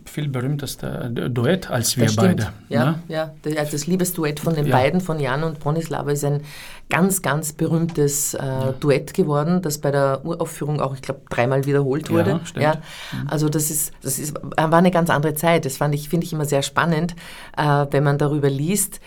[0.06, 2.54] viel berühmtester Duett als wir beide.
[2.70, 3.00] Ja, ne?
[3.08, 4.76] ja, das Liebesduett von den ja.
[4.76, 6.42] beiden, von Jan und Bronislava, ist ein
[6.90, 8.72] ganz, ganz berühmtes äh, ja.
[8.80, 12.32] Duett geworden, das bei der Uraufführung auch, ich glaube, dreimal wiederholt wurde.
[12.32, 12.64] Ja, stimmt.
[12.64, 12.76] Ja,
[13.12, 13.28] mhm.
[13.30, 15.66] also das ist, das ist, war eine ganz andere Zeit.
[15.66, 17.16] Das fand ich, finde ich immer sehr spannend,
[17.56, 19.00] äh, wenn man darüber liest,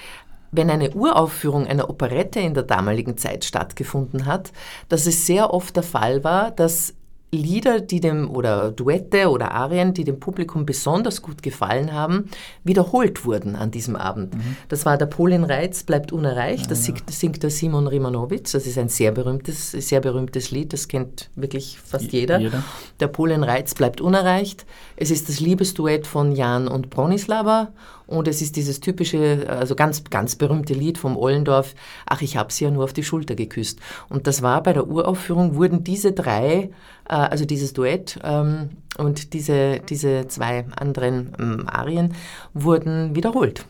[0.53, 4.53] wenn eine Uraufführung einer Operette in der damaligen Zeit stattgefunden hat,
[4.89, 6.95] dass es sehr oft der Fall war, dass
[7.35, 12.29] Lieder, die dem oder Duette oder Arien, die dem Publikum besonders gut gefallen haben,
[12.63, 14.35] wiederholt wurden an diesem Abend.
[14.35, 14.57] Mhm.
[14.69, 16.71] Das war der Polenreiz bleibt unerreicht.
[16.71, 18.53] Das singt, das singt der Simon Rimanowitz.
[18.53, 20.75] Das ist ein sehr berühmtes, sehr berühmtes Lied.
[20.75, 22.39] Das kennt wirklich fast jeder.
[22.39, 22.63] jeder.
[23.01, 24.67] Der Polenreiz bleibt unerreicht.
[24.97, 27.73] Es ist das Liebesduett von Jan und Bronislava
[28.07, 31.75] und es ist dieses typische, also ganz, ganz berühmte Lied vom Ollendorf,
[32.07, 33.81] Ach, ich hab sie ja nur auf die Schulter geküsst.
[34.09, 36.71] Und das war bei der Uraufführung, wurden diese drei,
[37.09, 42.15] äh, also dieses Duett ähm, und diese, diese zwei anderen ähm, Arien,
[42.55, 43.65] wurden wiederholt.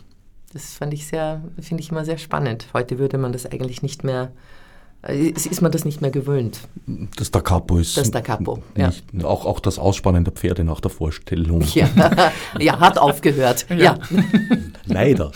[0.52, 2.66] Das fand ich sehr, finde ich immer sehr spannend.
[2.74, 4.32] Heute würde man das eigentlich nicht mehr
[5.08, 6.60] ist man das nicht mehr gewöhnt.
[7.16, 7.96] Das Da Capo ist.
[7.96, 8.92] Das Da Capo, ja.
[9.24, 11.62] auch, auch das Ausspannen der Pferde nach der Vorstellung.
[11.74, 11.88] Ja,
[12.58, 13.66] ja hat aufgehört.
[13.68, 13.76] Ja.
[13.76, 13.98] ja.
[14.86, 15.32] Leider.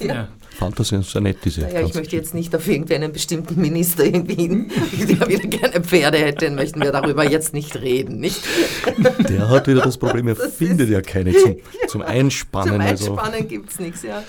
[0.00, 1.62] Ich, ja fand das ja sehr nett, diese.
[1.62, 6.18] Ja, ich möchte jetzt nicht auf irgendeinen bestimmten Minister in Wien, der wieder gerne Pferde
[6.18, 8.42] hätte, möchten wir darüber jetzt nicht reden, nicht?
[9.28, 11.56] Der hat wieder das Problem, er das findet ja keine zum,
[11.88, 12.74] zum Einspannen.
[12.74, 13.48] Zum Einspannen also.
[13.48, 14.22] gibt es nichts, ja.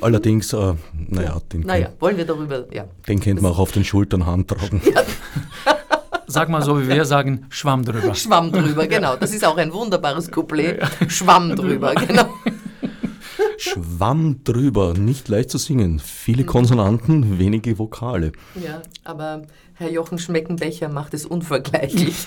[0.00, 0.74] Allerdings, äh,
[1.08, 2.84] naja, den, naja, wollen wir darüber, ja.
[3.08, 4.80] Den kennt man auch auf den Schultern handtragen.
[4.94, 5.02] Ja.
[6.26, 8.14] Sag mal so, wie wir sagen, Schwamm drüber.
[8.14, 9.16] Schwamm drüber, genau.
[9.16, 10.80] Das ist auch ein wunderbares Couplet.
[11.08, 12.28] Schwamm drüber, genau.
[13.60, 15.98] Schwamm drüber, nicht leicht zu singen.
[15.98, 18.32] Viele Konsonanten, wenige Vokale.
[18.54, 19.42] Ja, aber
[19.74, 22.26] Herr Jochen Schmeckenbecher macht es unvergleichlich.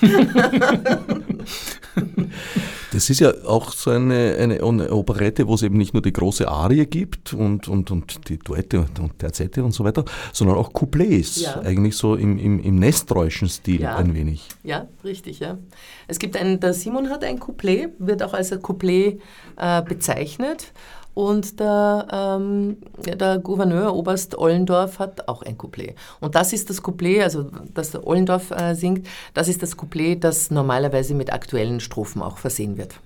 [2.92, 6.12] das ist ja auch so eine, eine, eine, Operette, wo es eben nicht nur die
[6.12, 10.56] große Arie gibt und, und, und die Duette und, und Terzette und so weiter, sondern
[10.56, 11.40] auch Couplets.
[11.40, 11.60] Ja.
[11.62, 13.96] Eigentlich so im, im, im Nesträuschen Stil ja.
[13.96, 14.46] ein wenig.
[14.62, 15.58] Ja, richtig, ja.
[16.06, 19.20] Es gibt einen, der Simon hat ein Couplet, wird auch als ein Couplet
[19.56, 20.72] äh, bezeichnet.
[21.14, 25.94] Und der, ähm, der Gouverneur Oberst Ollendorf hat auch ein Couplet.
[26.20, 30.50] Und das ist das Couplet, also das Ollendorf äh, singt, das ist das Couplet, das
[30.50, 32.98] normalerweise mit aktuellen Strophen auch versehen wird.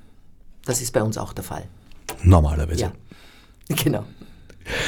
[0.64, 1.64] Das ist bei uns auch der Fall.
[2.22, 2.80] Normalerweise.
[2.80, 2.92] Ja,
[3.68, 4.04] genau.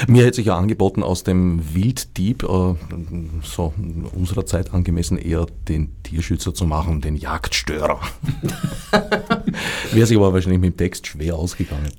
[0.06, 2.74] Mir hätte sich ja angeboten, aus dem Wilddieb, äh,
[3.42, 3.72] so
[4.14, 8.00] unserer Zeit angemessen, eher den Tierschützer zu machen, den Jagdstörer.
[9.92, 11.92] Wäre sich aber wahrscheinlich mit dem Text schwer ausgegangen.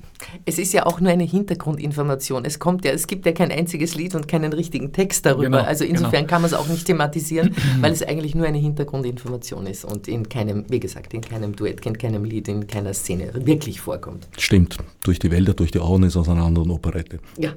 [0.46, 2.46] Es ist ja auch nur eine Hintergrundinformation.
[2.46, 5.44] Es, kommt ja, es gibt ja kein einziges Lied und keinen richtigen Text darüber.
[5.44, 6.28] Genau, also insofern genau.
[6.28, 10.30] kann man es auch nicht thematisieren, weil es eigentlich nur eine Hintergrundinformation ist und in
[10.30, 14.28] keinem, wie gesagt, in keinem Duett, in keinem Lied, in keiner Szene wirklich vorkommt.
[14.38, 14.78] Stimmt.
[15.04, 17.20] Durch die Wälder, durch die Auen ist aus einer anderen Operette.
[17.38, 17.54] Ja,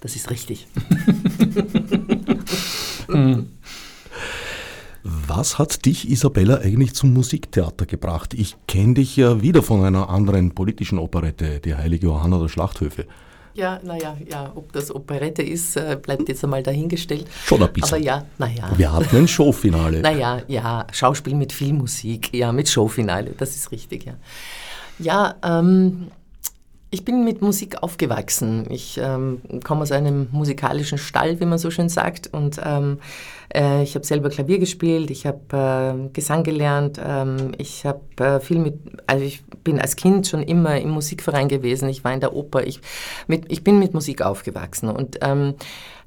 [0.00, 0.66] das ist richtig.
[5.36, 8.32] Was hat dich, Isabella, eigentlich zum Musiktheater gebracht?
[8.32, 13.04] Ich kenne dich ja wieder von einer anderen politischen Operette, die Heilige Johanna der Schlachthöfe.
[13.52, 17.26] Ja, naja, ja, ob das Operette ist, äh, bleibt jetzt einmal dahingestellt.
[17.44, 17.96] Schon ein bisschen.
[17.96, 18.72] Aber ja, naja.
[18.78, 20.00] Wir hatten ein Showfinale.
[20.00, 24.14] naja, ja, Schauspiel mit viel Musik, ja, mit Showfinale, das ist richtig, ja.
[24.98, 26.06] Ja, ähm,
[26.90, 28.66] Ich bin mit Musik aufgewachsen.
[28.70, 32.32] Ich ähm, komme aus einem musikalischen Stall, wie man so schön sagt.
[32.32, 32.98] Und ähm,
[33.52, 38.40] äh, ich habe selber Klavier gespielt, ich habe äh, Gesang gelernt, ähm, ich habe äh,
[38.40, 38.74] viel mit,
[39.08, 42.64] also ich bin als Kind schon immer im Musikverein gewesen, ich war in der Oper,
[42.64, 42.80] ich,
[43.26, 44.88] mit, ich bin mit Musik aufgewachsen.
[44.88, 45.54] Und ähm,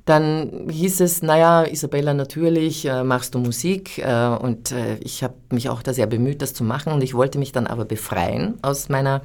[0.05, 5.35] dann hieß es, naja, Isabella, natürlich äh, machst du Musik äh, und äh, ich habe
[5.51, 8.57] mich auch da sehr bemüht, das zu machen und ich wollte mich dann aber befreien
[8.61, 9.21] aus meiner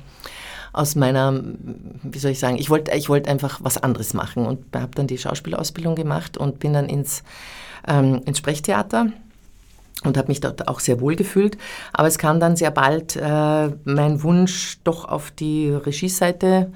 [0.75, 1.41] aus meiner,
[2.03, 5.07] wie soll ich sagen, ich wollte ich wollte einfach was anderes machen und habe dann
[5.07, 7.23] die Schauspielausbildung gemacht und bin dann ins,
[7.87, 9.07] ähm, ins Sprechtheater
[10.05, 11.57] und habe mich dort auch sehr wohl gefühlt.
[11.93, 16.73] Aber es kam dann sehr bald äh, mein Wunsch, doch auf die Regieseite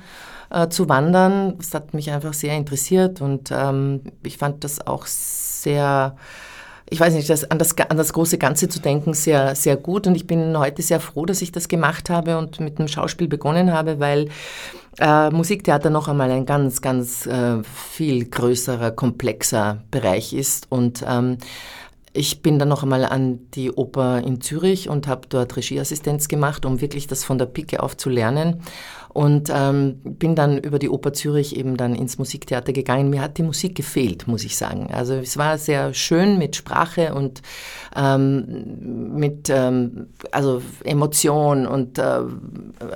[0.51, 1.59] äh, zu wandern.
[1.59, 6.17] Das hat mich einfach sehr interessiert und ähm, ich fand das auch sehr
[6.91, 10.07] ich weiß nicht, das, an, das, an das große Ganze zu denken, sehr, sehr gut.
[10.07, 13.29] Und ich bin heute sehr froh, dass ich das gemacht habe und mit dem Schauspiel
[13.29, 14.29] begonnen habe, weil
[14.99, 20.67] äh, Musiktheater noch einmal ein ganz, ganz äh, viel größerer, komplexer Bereich ist.
[20.71, 21.39] Und ähm,
[22.13, 26.65] ich bin dann noch einmal an die Oper in Zürich und habe dort Regieassistenz gemacht,
[26.65, 28.63] um wirklich das von der Pike auf zu lernen.
[29.19, 33.11] Und ähm, bin dann über die Oper Zürich eben dann ins Musiktheater gegangen.
[33.11, 34.91] Mir hat die Musik gefehlt, muss ich sagen.
[34.93, 37.43] Also es war sehr schön mit Sprache und
[37.97, 42.21] ähm, mit ähm, also Emotion und äh,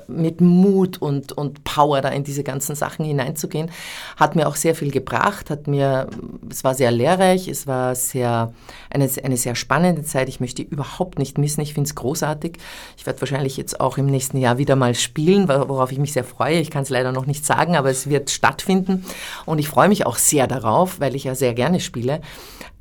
[0.06, 3.72] mit Mut und, und Power da in diese ganzen Sachen hineinzugehen.
[4.16, 6.06] Hat mir auch sehr viel gebracht, hat mir,
[6.48, 8.52] es war sehr lehrreich, es war sehr,
[8.90, 10.28] eine, eine sehr spannende Zeit.
[10.28, 12.58] Ich möchte überhaupt nicht missen, ich finde es großartig.
[12.96, 16.24] Ich werde wahrscheinlich jetzt auch im nächsten Jahr wieder mal spielen, worauf ich mich sehr
[16.24, 16.60] freue.
[16.60, 19.04] Ich kann es leider noch nicht sagen, aber es wird stattfinden
[19.46, 22.20] und ich freue mich auch sehr darauf, weil ich ja sehr gerne spiele.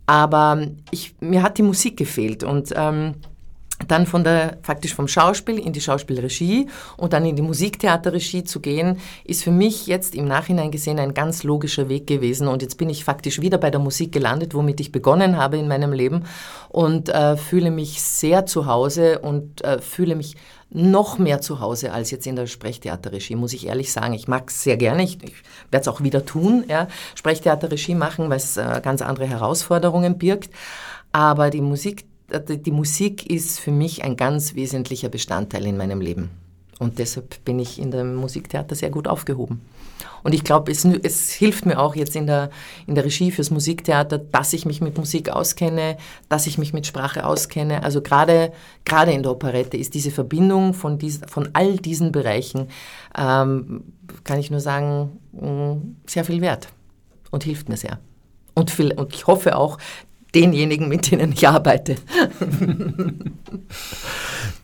[0.06, 3.16] Aber ich, mir hat die Musik gefehlt und ähm,
[3.88, 6.68] dann von der, faktisch vom Schauspiel in die Schauspielregie
[6.98, 11.14] und dann in die Musiktheaterregie zu gehen, ist für mich jetzt im Nachhinein gesehen ein
[11.14, 12.48] ganz logischer Weg gewesen.
[12.48, 15.68] Und jetzt bin ich faktisch wieder bei der Musik gelandet, womit ich begonnen habe in
[15.68, 16.26] meinem Leben
[16.70, 20.36] und äh, fühle mich sehr zu Hause und äh, fühle mich
[20.74, 24.14] noch mehr zu Hause als jetzt in der Sprechtheaterregie, muss ich ehrlich sagen.
[24.14, 25.34] Ich mag es sehr gerne, ich, ich
[25.70, 30.50] werde es auch wieder tun, ja, Sprechtheaterregie machen, weil es äh, ganz andere Herausforderungen birgt.
[31.12, 32.06] Aber die Musik
[32.40, 36.30] die Musik ist für mich ein ganz wesentlicher Bestandteil in meinem Leben.
[36.80, 39.62] Und deshalb bin ich in dem Musiktheater sehr gut aufgehoben.
[40.24, 42.50] Und ich glaube, es, es, hilft mir auch jetzt in der,
[42.88, 45.98] in der Regie fürs Musiktheater, dass ich mich mit Musik auskenne,
[46.30, 47.84] dass ich mich mit Sprache auskenne.
[47.84, 48.52] Also gerade,
[48.86, 52.68] gerade in der Operette ist diese Verbindung von, dies, von all diesen Bereichen,
[53.18, 53.84] ähm,
[54.24, 56.68] kann ich nur sagen, mm, sehr viel wert
[57.32, 58.00] und hilft mir sehr.
[58.54, 59.78] Und, viel, und ich hoffe auch,
[60.34, 61.96] denjenigen, mit denen ich arbeite.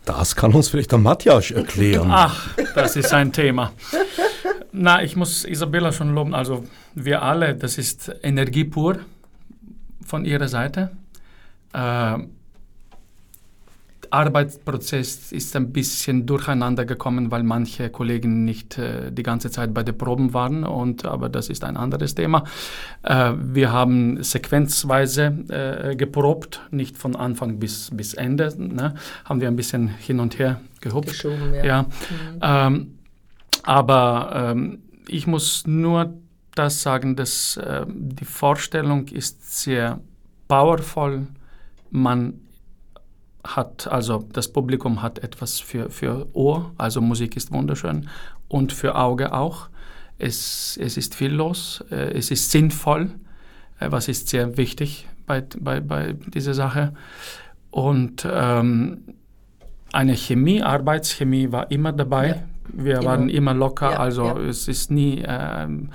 [0.06, 2.10] Das kann uns vielleicht der Matthias erklären.
[2.10, 3.74] Ach, das ist ein Thema.
[4.80, 6.36] Na, ich muss Isabella schon loben.
[6.36, 6.64] Also
[6.94, 9.00] wir alle, das ist Energie pur
[10.06, 10.92] von ihrer Seite.
[11.74, 12.20] Äh,
[14.10, 19.84] Arbeitsprozess ist ein bisschen durcheinander gekommen, weil manche Kollegen nicht äh, die ganze Zeit bei
[19.84, 20.64] den Proben waren.
[20.64, 22.44] Und, aber das ist ein anderes Thema.
[23.04, 28.54] Äh, wir haben sequenzweise äh, geprobt, nicht von Anfang bis, bis Ende.
[28.58, 28.94] Ne?
[29.26, 31.10] Haben wir ein bisschen hin und her gehupft.
[31.10, 31.66] Geschoben, ja.
[31.66, 31.82] ja.
[31.82, 31.88] Mhm.
[32.42, 32.97] Ähm,
[33.68, 36.14] aber ähm, ich muss nur
[36.56, 40.00] das sagen, dass äh, die Vorstellung ist sehr
[40.48, 41.28] powerful.
[41.92, 42.40] Man
[43.44, 48.08] hat, also das Publikum hat etwas für, für Ohr, also Musik ist wunderschön
[48.48, 49.68] und für Auge auch.
[50.18, 53.12] Es, es ist viel los, äh, es ist sinnvoll,
[53.82, 56.94] äh, was ist sehr wichtig bei, bei, bei dieser Sache.
[57.70, 59.14] Und ähm,
[59.92, 62.28] eine Chemie, Arbeitschemie war immer dabei.
[62.28, 62.44] Ja,
[62.74, 63.06] Wir immer.
[63.06, 64.40] waren immer locker, ja, also ja.
[64.40, 65.90] es ist nie ähm,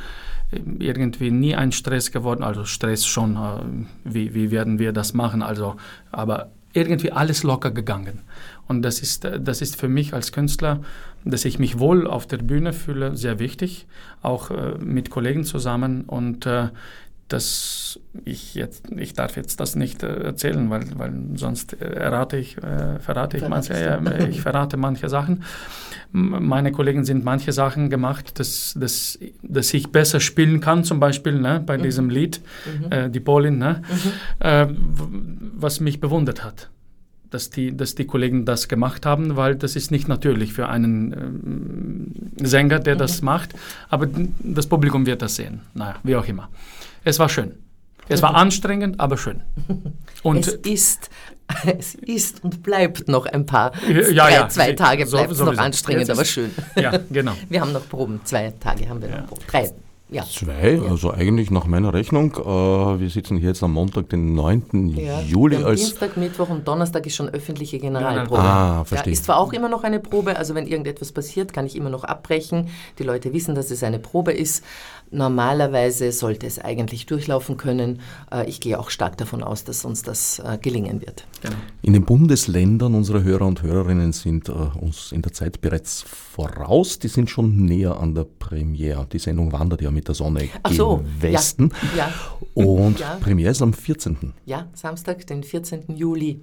[0.78, 2.42] irgendwie nie ein Stress geworden.
[2.42, 5.42] Also Stress schon, äh, wie, wie werden wir das machen?
[5.42, 5.76] Also,
[6.10, 8.20] aber irgendwie alles locker gegangen.
[8.66, 10.80] Und das ist, das ist für mich als Künstler,
[11.24, 13.86] dass ich mich wohl auf der Bühne fühle, sehr wichtig,
[14.22, 16.02] auch äh, mit Kollegen zusammen.
[16.02, 16.68] Und äh,
[17.32, 22.58] das, ich, jetzt, ich darf jetzt das nicht äh, erzählen, weil, weil sonst errate ich,
[22.58, 25.42] äh, verrate ich, manche, äh, ich verrate manche Sachen.
[26.12, 31.40] Meine Kollegen sind manche Sachen gemacht, dass, dass, dass ich besser spielen kann, zum Beispiel
[31.40, 31.82] ne, bei mhm.
[31.82, 32.92] diesem Lied, mhm.
[32.92, 34.46] äh, die Polin, ne, mhm.
[34.46, 34.66] äh,
[35.54, 36.68] was mich bewundert hat.
[37.30, 42.36] Dass die, dass die Kollegen das gemacht haben, weil das ist nicht natürlich für einen
[42.38, 43.26] äh, Sänger, der das mhm.
[43.26, 43.54] macht,
[43.88, 44.06] aber
[44.40, 45.62] das Publikum wird das sehen.
[45.72, 46.50] Naja, wie auch immer.
[47.05, 47.59] Es war schön.
[48.09, 49.42] Es war anstrengend, aber schön.
[50.22, 51.11] Und es ist,
[51.66, 53.72] es ist und bleibt noch ein paar.
[53.88, 56.50] Ja, ja, zwei Tage bleibt es noch anstrengend, aber schön.
[56.76, 57.32] Ja, genau.
[57.48, 58.20] Wir haben noch Proben.
[58.24, 59.20] Zwei Tage haben wir ja.
[59.20, 59.42] noch Proben.
[59.48, 59.72] Drei.
[60.12, 60.24] Ja.
[60.24, 62.34] Zwei, also eigentlich nach meiner Rechnung.
[62.34, 64.94] Äh, wir sitzen hier jetzt am Montag, den 9.
[64.94, 65.56] Ja, Juli.
[65.56, 68.40] Als Dienstag, Mittwoch und Donnerstag ist schon öffentliche Generalprobe.
[68.40, 69.12] Ah, verstehe.
[69.12, 71.88] Ja, ist zwar auch immer noch eine Probe, also wenn irgendetwas passiert, kann ich immer
[71.88, 72.68] noch abbrechen.
[72.98, 74.62] Die Leute wissen, dass es eine Probe ist,
[75.12, 78.00] Normalerweise sollte es eigentlich durchlaufen können.
[78.32, 81.26] Äh, ich gehe auch stark davon aus, dass uns das äh, gelingen wird.
[81.42, 81.54] Genau.
[81.82, 86.98] In den Bundesländern unserer Hörer und Hörerinnen sind uns in der Zeit bereits voraus.
[86.98, 89.06] Die sind schon näher an der Premiere.
[89.12, 91.70] Die Sendung wandert ja mit der Sonne Ach gen so, Westen.
[91.96, 92.12] Ja, ja.
[92.55, 93.16] Und ja.
[93.16, 94.32] Premiere ist am 14.
[94.46, 95.96] Ja, Samstag, den 14.
[95.96, 96.40] Juli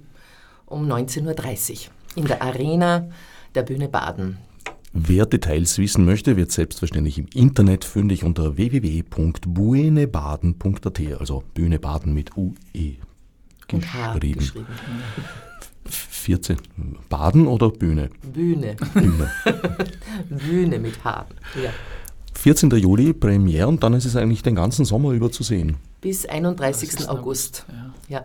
[0.66, 1.78] um 19.30 Uhr
[2.16, 3.08] in der Arena
[3.54, 4.38] der Bühne Baden.
[4.92, 12.36] Wer Details wissen möchte, wird selbstverständlich im Internet fündig unter www.buenebaden.at, also Bühne Baden mit
[12.36, 12.96] UE
[13.68, 14.38] geschrieben.
[14.38, 14.66] geschrieben.
[15.84, 16.56] 14.
[17.08, 18.10] Baden oder Bühne?
[18.32, 18.76] Bühne.
[18.94, 19.30] Bühne.
[20.28, 21.26] Bühne mit H.
[21.62, 21.70] Ja.
[22.34, 22.70] 14.
[22.70, 25.76] Juli Premiere und dann ist es eigentlich den ganzen Sommer über zu sehen.
[26.00, 27.08] Bis 31.
[27.08, 27.66] August.
[28.08, 28.18] Ja.
[28.18, 28.24] ja.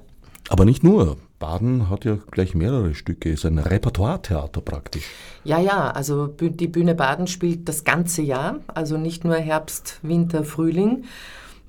[0.49, 1.17] Aber nicht nur.
[1.39, 5.03] Baden hat ja gleich mehrere Stücke, ist ein Repertoiretheater praktisch.
[5.43, 10.45] Ja, ja, also die Bühne Baden spielt das ganze Jahr, also nicht nur Herbst, Winter,
[10.45, 11.03] Frühling,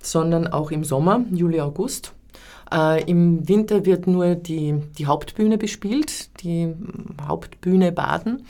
[0.00, 2.12] sondern auch im Sommer, Juli, August.
[2.72, 6.74] Äh, Im Winter wird nur die, die Hauptbühne bespielt, die
[7.26, 8.46] Hauptbühne Baden.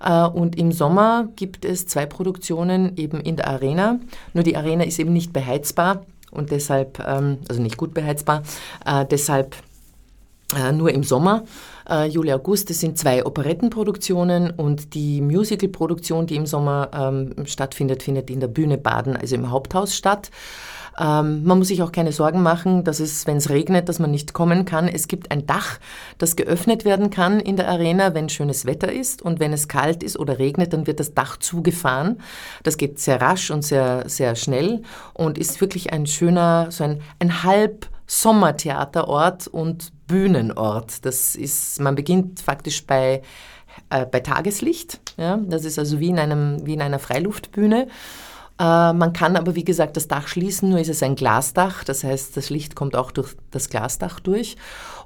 [0.00, 3.98] Äh, und im Sommer gibt es zwei Produktionen eben in der Arena.
[4.34, 8.42] Nur die Arena ist eben nicht beheizbar und deshalb, ähm, also nicht gut beheizbar,
[8.84, 9.56] äh, deshalb
[10.56, 11.44] äh, nur im Sommer.
[11.88, 18.02] Äh, Juli, August, das sind zwei Operettenproduktionen und die Musicalproduktion, die im Sommer ähm, stattfindet,
[18.02, 20.30] findet in der Bühne Baden, also im Haupthaus statt.
[20.98, 24.10] Ähm, man muss sich auch keine Sorgen machen, dass es, wenn es regnet, dass man
[24.10, 24.88] nicht kommen kann.
[24.88, 25.78] Es gibt ein Dach,
[26.18, 29.22] das geöffnet werden kann in der Arena, wenn schönes Wetter ist.
[29.22, 32.18] Und wenn es kalt ist oder regnet, dann wird das Dach zugefahren.
[32.62, 34.82] Das geht sehr rasch und sehr, sehr schnell
[35.12, 41.04] und ist wirklich ein schöner, so ein, ein halb Sommertheaterort und Bühnenort.
[41.04, 43.22] Das ist, man beginnt faktisch bei,
[43.90, 45.00] äh, bei Tageslicht.
[45.16, 45.36] Ja?
[45.36, 47.88] Das ist also wie in, einem, wie in einer Freiluftbühne.
[48.58, 51.84] Äh, man kann aber, wie gesagt, das Dach schließen, nur ist es ein Glasdach.
[51.84, 54.56] Das heißt, das Licht kommt auch durch das Glasdach durch.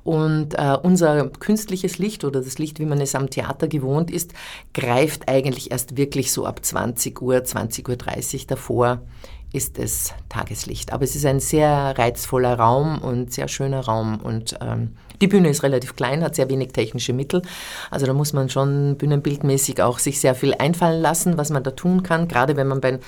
[0.05, 4.33] Und äh, unser künstliches Licht oder das Licht, wie man es am Theater gewohnt ist,
[4.73, 9.03] greift eigentlich erst wirklich so ab 20 Uhr, 20.30 Uhr davor
[9.53, 10.93] ist es Tageslicht.
[10.93, 15.51] Aber es ist ein sehr reizvoller Raum und sehr schöner Raum und ähm, die Bühne
[15.51, 17.43] ist relativ klein, hat sehr wenig technische Mittel.
[17.91, 21.73] Also da muss man schon bühnenbildmäßig auch sich sehr viel einfallen lassen, was man da
[21.73, 22.27] tun kann.
[22.27, 22.99] Gerade wenn man bei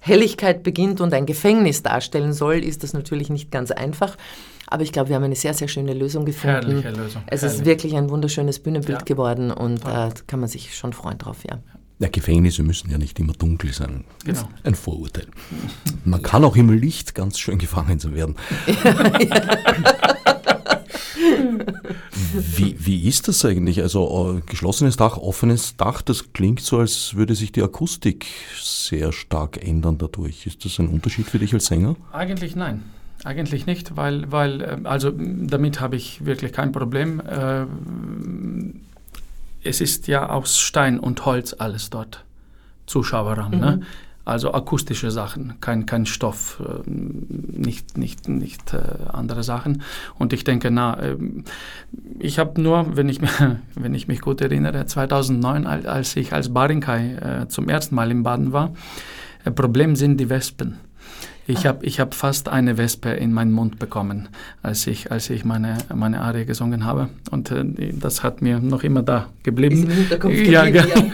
[0.00, 4.16] Helligkeit beginnt und ein Gefängnis darstellen soll, ist das natürlich nicht ganz einfach.
[4.66, 6.80] Aber ich glaube, wir haben eine sehr, sehr schöne Lösung gefunden.
[6.82, 7.22] Herrliche Lösung.
[7.26, 7.58] Es Herrlich.
[7.60, 9.04] ist wirklich ein wunderschönes Bühnenbild ja.
[9.04, 11.58] geworden und da äh, kann man sich schon freuen drauf, ja.
[12.02, 14.02] Ja, Gefängnisse müssen ja nicht immer dunkel sein.
[14.24, 14.48] Genau.
[14.64, 15.28] Ein Vorurteil.
[16.04, 18.34] Man kann auch im Licht ganz schön gefangen werden.
[22.56, 23.80] wie, wie ist das eigentlich?
[23.82, 28.26] Also äh, geschlossenes Dach, offenes Dach, das klingt so, als würde sich die Akustik
[28.60, 30.44] sehr stark ändern dadurch.
[30.44, 31.94] Ist das ein Unterschied für dich als Sänger?
[32.10, 32.82] Eigentlich nein.
[33.24, 37.20] Eigentlich nicht, weil, weil äh, also damit habe ich wirklich kein Problem.
[37.20, 37.66] Äh,
[39.64, 42.24] es ist ja aus Stein und Holz alles dort.
[42.86, 43.56] Zuschauerraum, ne?
[43.56, 43.62] mhm.
[43.62, 43.80] ne?
[44.24, 48.80] Also akustische Sachen, kein, kein Stoff, äh, nicht, nicht, nicht äh,
[49.12, 49.82] andere Sachen.
[50.16, 51.16] Und ich denke, na, äh,
[52.20, 53.20] ich habe nur, wenn ich,
[53.74, 58.22] wenn ich mich gut erinnere, 2009, als ich als Barinkai äh, zum ersten Mal in
[58.22, 58.72] Baden war,
[59.56, 60.78] Problem sind die Wespen.
[61.46, 64.28] Ich habe ich hab fast eine Wespe in meinen Mund bekommen,
[64.62, 67.08] als ich, als ich meine, meine Arie gesungen habe.
[67.30, 69.88] Und äh, das hat mir noch immer da geblieben.
[69.90, 71.10] Ist im ja, geblieben,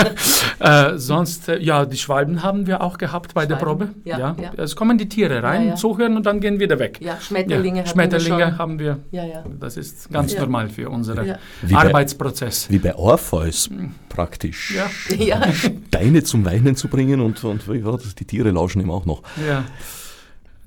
[0.60, 0.90] ja.
[0.90, 3.88] äh, sonst, äh, ja, die Schwalben haben wir auch gehabt bei Schwalben, der Probe.
[4.04, 4.36] Ja, ja.
[4.40, 6.98] ja, Es kommen die Tiere rein, zuhören und dann gehen wieder weg.
[7.00, 8.98] Ja, Schmetterlinge, Schmetterlinge wir haben wir.
[9.10, 9.44] Ja, ja.
[9.58, 11.36] Das ist ganz normal für unseren
[11.72, 12.70] Arbeitsprozess.
[12.70, 13.70] wie bei Orpheus
[14.08, 14.74] praktisch.
[15.16, 15.40] Ja.
[15.88, 19.22] Steine zum Weinen zu bringen und, und die Tiere lauschen ihm auch noch.
[19.46, 19.64] Ja.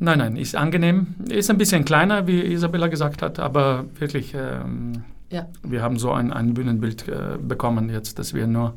[0.04, 1.14] Nein, nein, ist angenehm.
[1.30, 5.46] Ist ein bisschen kleiner, wie Isabella gesagt hat, aber wirklich, ähm, ja.
[5.62, 8.74] wir haben so ein, ein Bühnenbild äh, bekommen jetzt, dass wir nur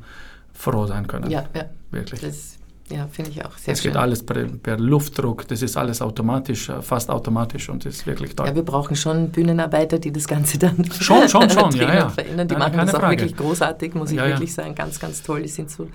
[0.52, 1.30] froh sein können.
[1.30, 1.64] Ja, ja.
[1.90, 2.20] Wirklich.
[2.20, 2.58] Das,
[2.90, 6.68] ja, finde ich auch sehr Es geht alles per, per, Luftdruck, das ist alles automatisch,
[6.68, 8.46] äh, fast automatisch und ist wirklich toll.
[8.46, 12.08] Ja, wir brauchen schon Bühnenarbeiter, die das Ganze dann schon, schon, schon, ja, ja.
[12.10, 12.48] verändern.
[12.48, 13.22] Die Nein, machen das auch Frage.
[13.22, 15.40] wirklich großartig, muss ich ja, wirklich sagen, ganz, ganz toll.
[15.40, 15.88] Die sind so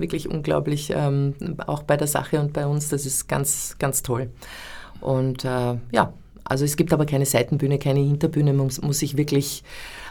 [0.00, 1.34] wirklich unglaublich, ähm,
[1.66, 4.30] auch bei der Sache und bei uns, das ist ganz, ganz toll.
[5.00, 6.12] Und äh, ja,
[6.44, 9.62] Also es gibt aber keine Seitenbühne, keine Hinterbühne, man muss, sich wirklich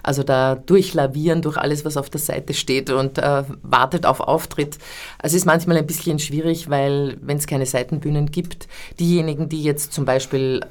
[0.04, 4.78] also da durchlavieren durch alles, was auf der Seite steht und äh, wartet auf Auftritt.
[5.18, 8.70] Also es ist manchmal ein bisschen schwierig, weil wenn es keine Seitenbühnen gibt,
[9.00, 10.62] diejenigen, die jetzt zum Beispiel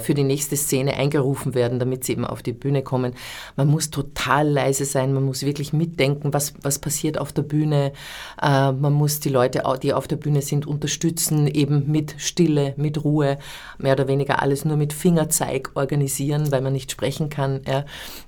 [0.00, 3.14] für die nächste Szene eingerufen werden, damit sie eben auf die Bühne kommen.
[3.56, 7.92] Man muss total leise sein, man muss wirklich mitdenken, was, was passiert auf der Bühne.
[8.40, 13.04] Äh, man muss die Leute, die auf der Bühne sind, unterstützen, eben mit Stille, mit
[13.04, 13.38] Ruhe,
[13.78, 17.84] mehr oder weniger alles nur mit Fingerzeig organisieren, weil man nicht sprechen kann ja,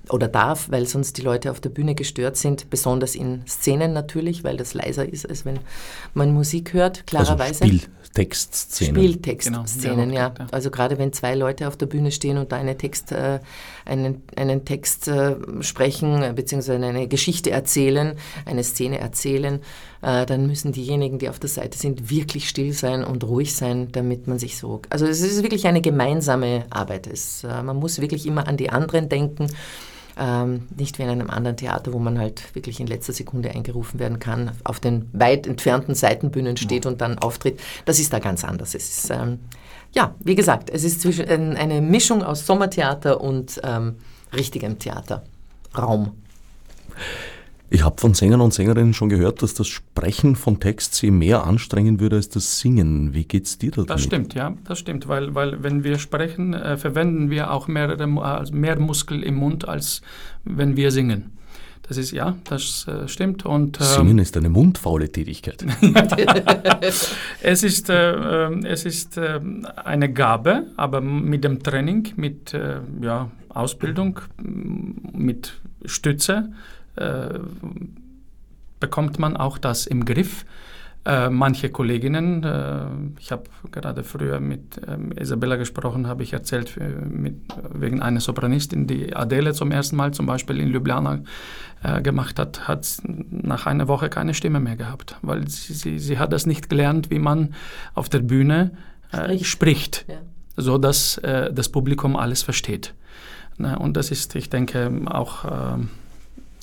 [0.09, 4.43] oder darf, weil sonst die Leute auf der Bühne gestört sind, besonders in Szenen natürlich,
[4.43, 5.59] weil das leiser ist, als wenn
[6.13, 7.63] man Musik hört, klarerweise.
[7.63, 7.77] Also
[8.13, 8.95] Spieltextszenen.
[8.95, 10.33] Spieltextszenen, genau, ja.
[10.51, 13.39] Also gerade wenn zwei Leute auf der Bühne stehen und da eine Text, äh,
[13.85, 18.15] einen, einen Text äh, sprechen, beziehungsweise eine Geschichte erzählen,
[18.45, 19.59] eine Szene erzählen,
[20.01, 23.89] äh, dann müssen diejenigen, die auf der Seite sind, wirklich still sein und ruhig sein,
[23.91, 24.81] damit man sich so...
[24.89, 27.07] Also es ist wirklich eine gemeinsame Arbeit.
[27.07, 29.47] Es, äh, man muss wirklich immer an die anderen denken
[30.17, 33.99] ähm, nicht wie in einem anderen Theater, wo man halt wirklich in letzter Sekunde eingerufen
[33.99, 36.91] werden kann, auf den weit entfernten Seitenbühnen steht ja.
[36.91, 37.59] und dann auftritt.
[37.85, 38.75] Das ist da ganz anders.
[38.75, 39.39] Es ist, ähm,
[39.93, 43.95] ja, wie gesagt, es ist zwischen, eine Mischung aus Sommertheater und ähm,
[44.33, 46.11] richtigem Theaterraum.
[47.69, 51.43] Ich habe von Sängern und Sängerinnen schon gehört, dass das Sprechen von Text sie mehr
[51.43, 53.15] anstrengen würde als das Singen.
[53.15, 53.81] Wie geht's dir da?
[53.83, 58.03] Das stimmt, ja, das stimmt, weil, weil wenn wir sprechen, äh, verwenden wir auch mehrere,
[58.21, 60.03] also mehr Muskel im Mund, als
[60.43, 61.31] wenn wir singen.
[61.87, 63.45] Das ist ja, das äh, stimmt.
[63.45, 65.65] Und, ähm, Singen ist eine mundfaule Tätigkeit.
[67.41, 69.39] es ist, äh, ähm, es ist äh,
[69.83, 75.53] eine Gabe, aber mit dem Training, mit äh, ja, Ausbildung, mit
[75.85, 76.53] Stütze
[76.95, 77.39] äh,
[78.79, 80.45] bekommt man auch das im Griff.
[81.05, 86.77] Äh, manche Kolleginnen, äh, ich habe gerade früher mit ähm, Isabella gesprochen, habe ich erzählt,
[86.77, 87.41] äh, mit,
[87.73, 91.19] wegen einer Sopranistin, die Adele zum ersten Mal zum Beispiel in Ljubljana
[91.83, 96.19] äh, gemacht hat, hat nach einer Woche keine Stimme mehr gehabt, weil sie, sie, sie
[96.19, 97.53] hat das nicht gelernt, wie man
[97.95, 98.71] auf der Bühne
[99.11, 100.15] äh, spricht, spricht ja.
[100.55, 102.93] so dass das Publikum alles versteht.
[103.57, 105.89] Na, und das ist, ich denke, auch ähm,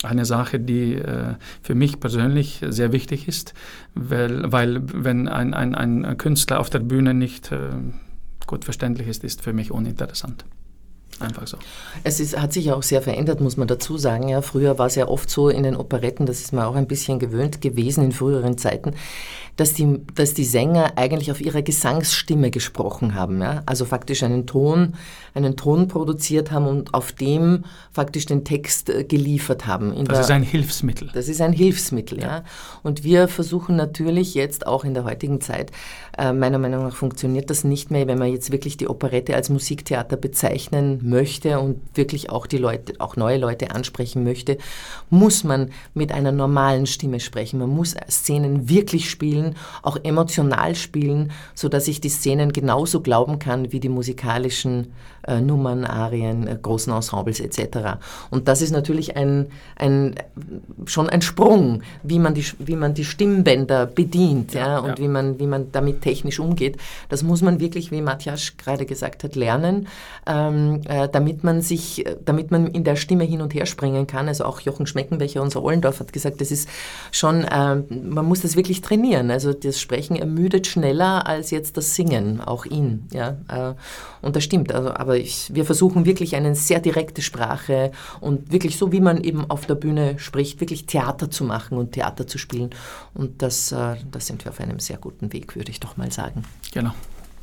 [0.02, 3.54] eine Sache, die äh, für mich persönlich sehr wichtig ist,
[3.94, 7.58] weil, weil wenn ein, ein, ein Künstler auf der Bühne nicht äh,
[8.46, 10.44] gut verständlich ist, ist für mich uninteressant.
[11.20, 11.58] Einfach so.
[12.02, 14.28] Es ist, hat sich auch sehr verändert, muss man dazu sagen.
[14.28, 16.86] Ja, früher war es ja oft so in den Operetten, das ist man auch ein
[16.86, 18.94] bisschen gewöhnt gewesen in früheren Zeiten,
[19.56, 23.42] dass die, dass die Sänger eigentlich auf ihre Gesangsstimme gesprochen haben.
[23.42, 23.62] Ja?
[23.66, 24.94] Also faktisch einen Ton,
[25.34, 29.90] einen Ton produziert haben und auf dem faktisch den Text äh, geliefert haben.
[29.90, 31.10] das der, ist ein Hilfsmittel.
[31.12, 32.26] Das ist ein Hilfsmittel, ja.
[32.26, 32.44] ja.
[32.82, 35.70] Und wir versuchen natürlich jetzt auch in der heutigen Zeit,
[36.16, 39.50] äh, meiner Meinung nach funktioniert das nicht mehr, wenn man jetzt wirklich die Operette als
[39.50, 44.58] Musiktheater bezeichnen möchte und wirklich auch die Leute, auch neue Leute ansprechen möchte,
[45.10, 47.58] muss man mit einer normalen Stimme sprechen.
[47.58, 53.72] Man muss Szenen wirklich spielen auch emotional spielen, sodass ich die Szenen genauso glauben kann
[53.72, 54.92] wie die musikalischen
[55.26, 57.98] äh, Nummern, Arien, äh, großen Ensembles etc.
[58.30, 59.46] Und das ist natürlich ein,
[59.76, 60.14] ein,
[60.86, 64.98] schon ein Sprung, wie man die, wie man die Stimmbänder bedient ja, ja und ja.
[64.98, 66.78] Wie, man, wie man damit technisch umgeht.
[67.08, 69.88] Das muss man wirklich, wie Matthias gerade gesagt hat, lernen,
[70.26, 74.28] ähm, äh, damit man sich, damit man in der Stimme hin und her springen kann.
[74.28, 76.68] Also auch Jochen Schmeckenbecher, unser Ollendorf, hat gesagt, das ist
[77.12, 79.30] schon, äh, man muss das wirklich trainieren.
[79.30, 83.08] Also das Sprechen ermüdet schneller als jetzt das Singen, auch ihn.
[83.12, 83.36] Ja?
[83.48, 83.74] Äh,
[84.22, 84.72] und das stimmt.
[84.72, 89.22] Also, aber ich, wir versuchen wirklich eine sehr direkte Sprache und wirklich so, wie man
[89.22, 92.70] eben auf der Bühne spricht, wirklich Theater zu machen und Theater zu spielen.
[93.14, 96.10] Und das, äh, da sind wir auf einem sehr guten Weg, würde ich doch mal
[96.12, 96.42] sagen.
[96.72, 96.92] Genau.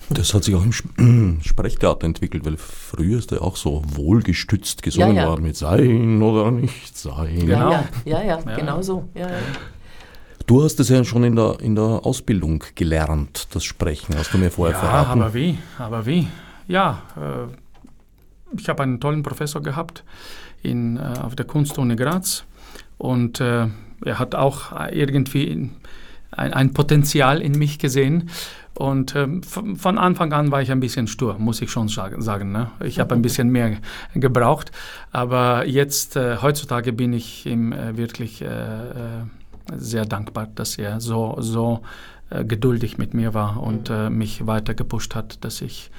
[0.09, 5.15] Das hat sich auch im Sprechtheater entwickelt, weil früher ist er auch so wohlgestützt gesungen
[5.15, 5.29] ja, ja.
[5.29, 7.45] worden mit Sein oder nicht sein.
[7.45, 7.71] Genau.
[7.71, 9.09] Ja, ja, ja, ja, genau so.
[9.13, 9.27] Ja,
[10.47, 14.37] Du hast es ja schon in der, in der Ausbildung gelernt, das Sprechen, hast du
[14.37, 15.21] mir vorher ja, verraten.
[15.21, 16.25] aber wie, aber wie?
[16.69, 20.05] Ja, äh, ich habe einen tollen Professor gehabt
[20.63, 22.45] in, äh, auf der Kunstuni Graz
[22.97, 23.67] und äh,
[24.05, 25.69] er hat auch irgendwie
[26.31, 28.29] ein, ein, Potenzial in mich gesehen.
[28.73, 32.51] Und äh, von Anfang an war ich ein bisschen stur, muss ich schon sagen.
[32.51, 32.69] Ne?
[32.83, 33.77] Ich habe ein bisschen mehr
[34.13, 34.71] gebraucht.
[35.11, 38.47] Aber jetzt, äh, heutzutage bin ich ihm äh, wirklich äh,
[39.75, 41.81] sehr dankbar, dass er so, so
[42.29, 44.17] geduldig mit mir war und mhm.
[44.17, 45.91] mich weiter gepusht hat, dass ich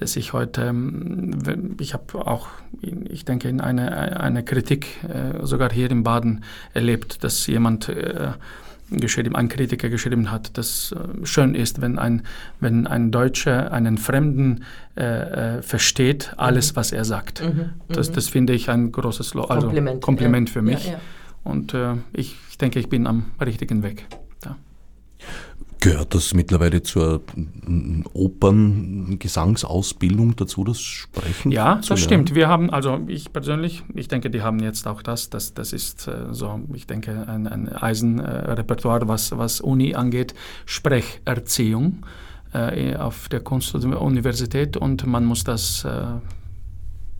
[0.00, 2.48] dass ich heute, ähm, ich habe auch,
[2.80, 6.42] ich denke, in eine, eine Kritik äh, sogar hier in Baden
[6.72, 8.32] erlebt, dass jemand äh,
[8.90, 12.22] geschrieben, ein Kritiker geschrieben hat, dass äh, schön ist, wenn ein,
[12.58, 14.64] wenn ein Deutscher einen Fremden
[14.96, 16.76] äh, äh versteht, alles, mhm.
[16.76, 17.42] was er sagt.
[17.42, 17.70] Mhm.
[17.88, 18.14] Das, mhm.
[18.14, 20.52] das finde ich ein großes Lo also Kompliment, Kompliment ja.
[20.52, 20.86] für mich.
[20.86, 21.00] Ja, ja.
[21.44, 24.06] Und äh, ich denke, ich bin am richtigen Weg.
[25.80, 27.22] Gehört das mittlerweile zur
[28.12, 31.50] Operngesangsausbildung dazu, das Sprechen?
[31.50, 32.02] Ja, das lernen?
[32.02, 32.34] stimmt.
[32.34, 35.30] Wir haben, also ich persönlich, ich denke, die haben jetzt auch das.
[35.30, 40.34] Das, das ist äh, so, ich denke, ein, ein Eisenrepertoire, was, was Uni angeht,
[40.66, 42.04] Sprecherziehung
[42.52, 46.02] äh, auf der Kunstuniversität und man muss das äh,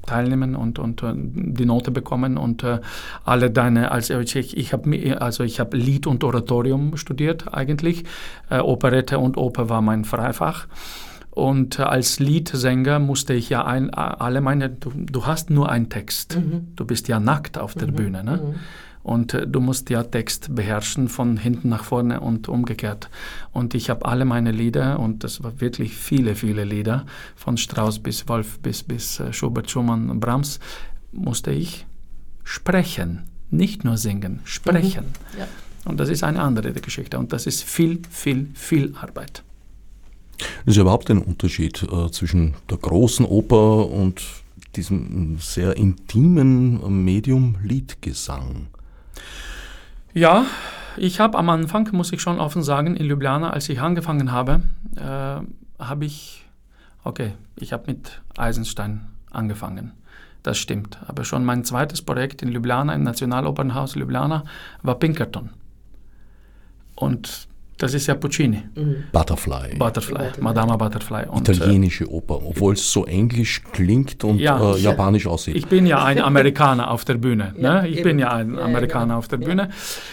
[0.07, 2.81] teilnehmen und, und äh, die Note bekommen und äh,
[3.25, 8.05] alle deine, also ich, ich habe also ich habe Lied und Oratorium studiert eigentlich,
[8.51, 10.67] äh, Operette und Oper war mein Freifach.
[11.31, 16.37] Und als Liedsänger musste ich ja ein, alle meine, du, du hast nur einen Text.
[16.37, 16.73] Mhm.
[16.75, 17.95] Du bist ja nackt auf der mhm.
[17.95, 18.25] Bühne.
[18.25, 18.37] Ne?
[18.37, 18.55] Mhm.
[19.03, 23.09] Und äh, du musst ja Text beherrschen von hinten nach vorne und umgekehrt.
[23.53, 27.99] Und ich habe alle meine Lieder, und das war wirklich viele, viele Lieder, von Strauss
[27.99, 30.61] bis Wolf bis, bis äh, Schubert, Schumann, Brahms,
[31.13, 31.87] musste ich
[32.45, 33.27] sprechen.
[33.51, 35.07] Nicht nur singen, sprechen.
[35.07, 35.39] Mhm.
[35.41, 35.49] Ja.
[35.85, 37.19] Und das ist eine andere Geschichte.
[37.19, 39.43] Und das ist viel, viel, viel Arbeit.
[40.67, 44.23] Es ist überhaupt ein Unterschied äh, zwischen der großen Oper und
[44.77, 48.69] diesem sehr intimen Medium Liedgesang.
[50.13, 50.45] Ja,
[50.97, 54.63] ich habe am Anfang, muss ich schon offen sagen, in Ljubljana, als ich angefangen habe,
[54.97, 55.41] äh,
[55.83, 56.47] habe ich,
[57.05, 59.93] okay, ich habe mit Eisenstein angefangen.
[60.43, 60.99] Das stimmt.
[61.07, 64.45] Aber schon mein zweites Projekt in Ljubljana, im Nationalopernhaus Ljubljana,
[64.83, 65.51] war Pinkerton.
[66.95, 67.49] Und
[67.83, 68.63] das ist ja Puccini.
[68.75, 69.05] Mhm.
[69.11, 69.77] Butterfly.
[69.79, 71.25] Butterfly, Madama Butterfly.
[71.29, 75.57] Und, Italienische Oper, obwohl es so englisch klingt und ja, äh, japanisch aussieht.
[75.57, 77.55] Ich bin ja ein Amerikaner auf der Bühne.
[77.57, 77.89] ja, ne?
[77.89, 78.05] Ich eben.
[78.05, 79.19] bin ja ein Amerikaner ja, genau.
[79.19, 79.71] auf der Bühne.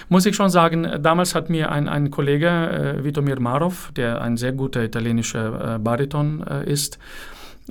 [0.07, 4.38] Muss ich schon sagen, damals hat mir ein, ein Kollege, äh, Vitomir Marov, der ein
[4.38, 6.97] sehr guter italienischer äh, Bariton äh, ist,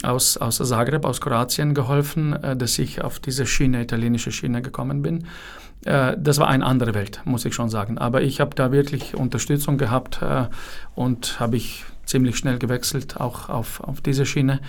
[0.02, 5.00] aus, aus Zagreb, aus Kroatien geholfen, äh, dass ich auf diese Schiene, italienische Schiene gekommen
[5.00, 5.24] bin.
[5.86, 7.98] Äh, das war eine andere Welt, muss ich schon sagen.
[7.98, 10.46] Aber ich habe da wirklich Unterstützung gehabt äh,
[10.94, 14.60] und habe ich ziemlich schnell gewechselt, auch auf, auf diese Schiene.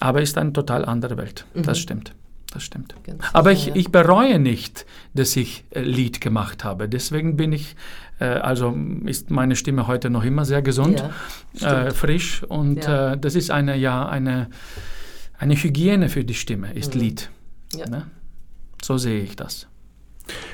[0.00, 1.62] Aber es ist eine total andere Welt, mhm.
[1.62, 2.12] das stimmt.
[2.52, 2.94] Das stimmt.
[3.02, 6.88] Ganz Aber sicher, ich, ich bereue nicht, dass ich äh, Lied gemacht habe.
[6.88, 7.74] Deswegen bin ich,
[8.20, 11.02] äh, also ist meine Stimme heute noch immer sehr gesund,
[11.54, 12.44] ja, äh, frisch.
[12.44, 13.16] Und ja.
[13.16, 14.48] das ist eine, ja, eine,
[15.36, 17.00] eine Hygiene für die Stimme, ist mhm.
[17.00, 17.30] Lied.
[17.74, 17.88] Ja.
[17.88, 18.06] Ne?
[18.80, 19.66] So sehe ich das.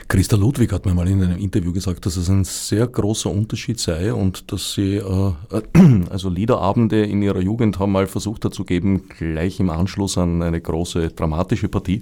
[0.09, 3.79] Christa Ludwig hat mir mal in einem Interview gesagt, dass es ein sehr großer Unterschied
[3.79, 5.33] sei und dass sie äh,
[6.11, 10.43] also Liederabende in ihrer Jugend haben mal versucht hat zu geben, gleich im Anschluss an
[10.43, 12.01] eine große dramatische Partie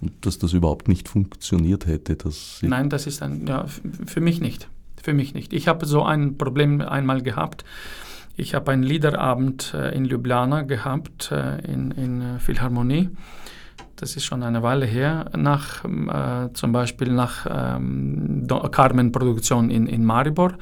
[0.00, 2.18] und dass das überhaupt nicht funktioniert hätte.
[2.62, 3.66] Nein, das ist ein, ja,
[4.06, 4.68] für mich nicht.
[5.02, 5.52] Für mich nicht.
[5.52, 7.64] Ich habe so ein Problem einmal gehabt.
[8.36, 13.08] Ich habe einen Liederabend äh, in Ljubljana gehabt, äh, in, in äh, Philharmonie
[13.96, 20.04] das ist schon eine Weile her, nach äh, zum Beispiel nach ähm, Carmen-Produktion in, in
[20.04, 20.52] Maribor.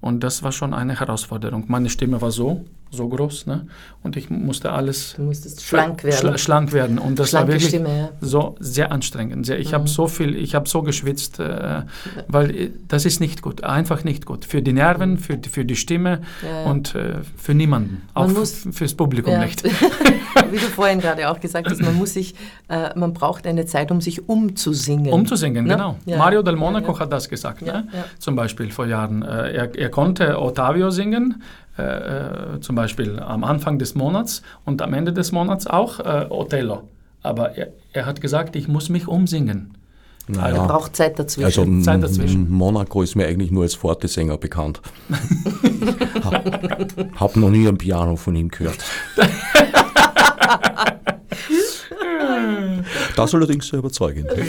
[0.00, 1.64] Und das war schon eine Herausforderung.
[1.68, 2.64] Meine Stimme war so,
[2.94, 3.66] so groß, ne?
[4.02, 5.14] Und ich musste alles.
[5.16, 6.16] Du musstest schlank werden.
[6.16, 6.98] Schla schlank werden.
[6.98, 8.10] Und das Schlanke war wirklich Stimme, ja.
[8.20, 9.46] so sehr anstrengend.
[9.46, 9.74] Sehr, ich mhm.
[9.74, 11.82] habe so viel, ich habe so geschwitzt, äh,
[12.28, 14.44] weil äh, das ist nicht gut, einfach nicht gut.
[14.44, 16.70] Für die Nerven, für, für die Stimme ja, ja.
[16.70, 18.02] und äh, für niemanden.
[18.14, 19.64] Auch muss, fürs Publikum nicht.
[20.50, 22.34] Wie du vorhin gerade auch gesagt hast, man muss sich,
[22.68, 25.12] äh, man braucht eine Zeit, um sich umzusingen.
[25.12, 25.74] Umzusingen, ne?
[25.74, 25.96] genau.
[26.06, 27.88] Mario del Monaco hat das gesagt, ne?
[28.18, 29.22] Zum Beispiel vor Jahren.
[29.22, 31.42] Äh, er, er konnte Ottavio singen,
[31.76, 36.26] äh, äh, zum Beispiel am Anfang des Monats und am Ende des Monats auch äh,
[36.30, 36.84] Othello.
[37.22, 39.76] Aber er, er, hat gesagt, ich muss mich umsingen.
[40.28, 40.44] Naja.
[40.44, 41.46] Also braucht Zeit dazwischen.
[41.46, 42.48] Also Zeit dazwischen.
[42.50, 44.80] Monaco ist mir eigentlich nur als Fortesänger bekannt.
[47.16, 48.78] Hab noch nie ein Piano von ihm gehört.
[53.16, 54.28] das allerdings sehr überzeugend.
[54.36, 54.44] Ja.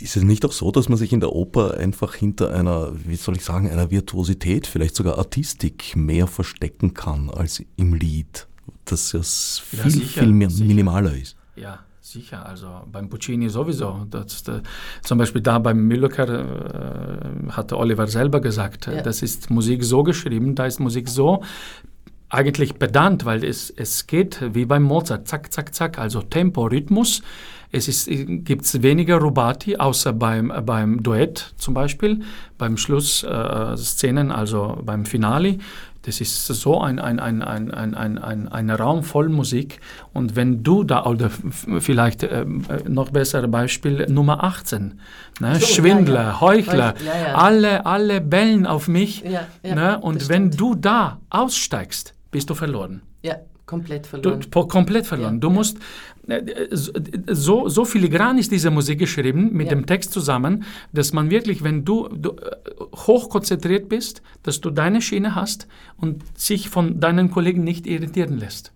[0.00, 3.16] Ist es nicht auch so, dass man sich in der Oper einfach hinter einer, wie
[3.16, 8.46] soll ich sagen, einer Virtuosität, vielleicht sogar Artistik mehr verstecken kann als im Lied?
[8.86, 11.36] Dass es viel, ja, sicher, viel mehr minimaler ist.
[11.54, 12.46] Ja, sicher.
[12.46, 14.06] Also beim Puccini sowieso.
[14.10, 14.62] Das, das,
[15.02, 19.02] zum Beispiel da beim Mülleker äh, hatte Oliver selber gesagt, ja.
[19.02, 21.42] das ist Musik so geschrieben, da ist Musik so
[22.30, 27.22] eigentlich pedant, weil es, es geht wie beim Mozart, zack, zack, zack, also Tempo, Rhythmus.
[27.72, 32.22] Es gibt weniger Rubati, außer beim, beim Duett zum Beispiel,
[32.58, 35.58] beim Schlussszenen, äh, also beim Finale.
[36.02, 39.80] Das ist so ein, ein, ein, ein, ein, ein, ein, ein Raum voll Musik.
[40.14, 41.30] Und wenn du da, oder
[41.78, 42.46] vielleicht äh,
[42.88, 44.98] noch bessere Beispiel, Nummer 18,
[45.40, 45.56] ne?
[45.56, 46.40] So, Schwindler, ja, ja.
[46.40, 49.22] Heuchler, ja, Alle, alle bellen auf mich.
[49.62, 49.98] ne?
[50.00, 53.02] Und wenn du da aussteigst, bist du verloren.
[53.22, 54.40] Ja, komplett verloren.
[54.40, 55.40] Du, komplett verloren.
[55.40, 55.78] du musst,
[56.28, 59.74] äh, so, so filigran ist diese Musik geschrieben mit ja.
[59.74, 62.56] dem Text zusammen, dass man wirklich, wenn du, du äh,
[62.94, 65.66] hochkonzentriert bist, dass du deine Schiene hast
[65.96, 68.72] und sich von deinen Kollegen nicht irritieren lässt.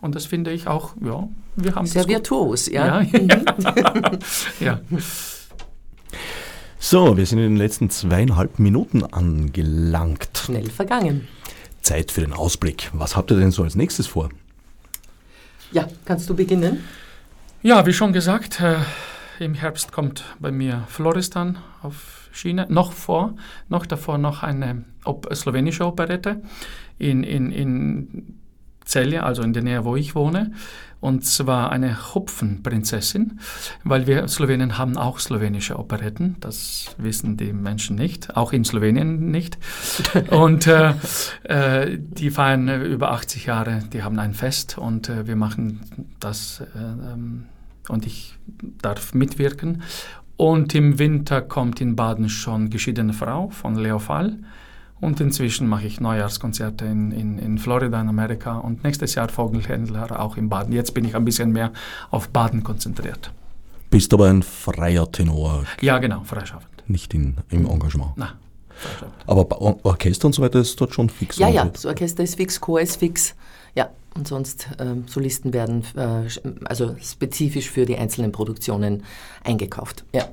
[0.00, 3.02] Und das finde ich auch, ja, wir haben Sehr virtuos, ja.
[3.02, 3.20] Ja.
[4.60, 4.80] ja.
[6.78, 10.28] So, wir sind in den letzten zweieinhalb Minuten angelangt.
[10.44, 11.26] Schnell vergangen.
[11.84, 12.90] Zeit für den Ausblick.
[12.92, 14.30] Was habt ihr denn so als nächstes vor?
[15.70, 16.84] Ja, kannst du beginnen?
[17.62, 18.76] Ja, wie schon gesagt, äh,
[19.38, 22.66] im Herbst kommt bei mir Floristan auf Schiene.
[22.68, 23.34] Noch vor,
[23.68, 26.42] noch davor noch eine op slowenische Operette
[26.98, 28.38] in, in, in
[28.84, 30.52] Celje, also in der Nähe, wo ich wohne
[31.04, 33.38] und zwar eine Hopfenprinzessin,
[33.84, 39.30] weil wir Slowenien haben auch slowenische Operetten, das wissen die Menschen nicht, auch in Slowenien
[39.30, 39.58] nicht.
[40.30, 40.94] Und äh,
[41.42, 46.60] äh, die feiern über 80 Jahre, die haben ein Fest und äh, wir machen das
[46.60, 47.44] äh, ähm,
[47.88, 48.38] und ich
[48.80, 49.82] darf mitwirken.
[50.38, 54.38] Und im Winter kommt in Baden schon Geschiedene Frau von Leo Fall.
[55.04, 60.18] Und inzwischen mache ich Neujahrskonzerte in, in, in Florida, in Amerika und nächstes Jahr Vogelhändler
[60.18, 60.72] auch in Baden.
[60.72, 61.74] Jetzt bin ich ein bisschen mehr
[62.10, 63.30] auf Baden konzentriert.
[63.90, 65.66] Bist aber ein freier Tenor.
[65.82, 66.84] Ja, genau, freischaffend.
[66.86, 68.16] Nicht in, im Engagement.
[68.16, 68.30] Nein.
[69.26, 71.36] Aber Orchester und so weiter ist dort schon fix?
[71.36, 73.34] Ja, ja, das Orchester ist fix, Chor ist fix.
[73.74, 76.26] Ja, und sonst äh, Solisten werden äh,
[76.64, 79.02] also spezifisch für die einzelnen Produktionen
[79.44, 80.06] eingekauft.
[80.14, 80.30] Ja.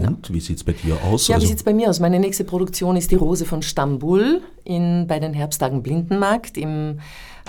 [0.00, 0.16] Genau.
[0.16, 1.28] Und wie sieht es bei dir aus?
[1.28, 2.00] Ja, also wie sieht es bei mir aus?
[2.00, 7.00] Meine nächste Produktion ist die Rose von Stambul in, bei den Herbsttagen Blindenmarkt im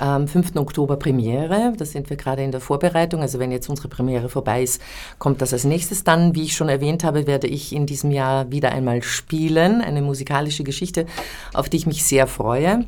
[0.02, 0.56] ähm, 5.
[0.56, 1.74] Oktober Premiere.
[1.78, 3.22] Da sind wir gerade in der Vorbereitung.
[3.22, 4.82] Also wenn jetzt unsere Premiere vorbei ist,
[5.18, 6.36] kommt das als nächstes dann.
[6.36, 9.82] Wie ich schon erwähnt habe, werde ich in diesem Jahr wieder einmal spielen.
[9.82, 11.06] Eine musikalische Geschichte,
[11.54, 12.86] auf die ich mich sehr freue.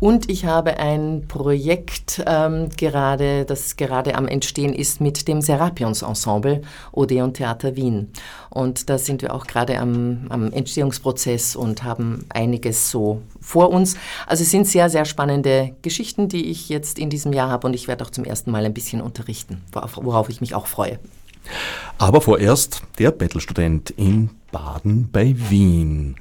[0.00, 6.00] Und ich habe ein Projekt ähm, gerade, das gerade am Entstehen ist mit dem Serapions
[6.00, 8.10] Ensemble Odeon Theater Wien.
[8.48, 13.96] Und da sind wir auch gerade am, am Entstehungsprozess und haben einiges so vor uns.
[14.26, 17.74] Also es sind sehr, sehr spannende Geschichten, die ich jetzt in diesem Jahr habe und
[17.74, 20.98] ich werde auch zum ersten Mal ein bisschen unterrichten, worauf ich mich auch freue.
[21.98, 26.16] Aber vorerst der Bettelstudent in Baden bei Wien.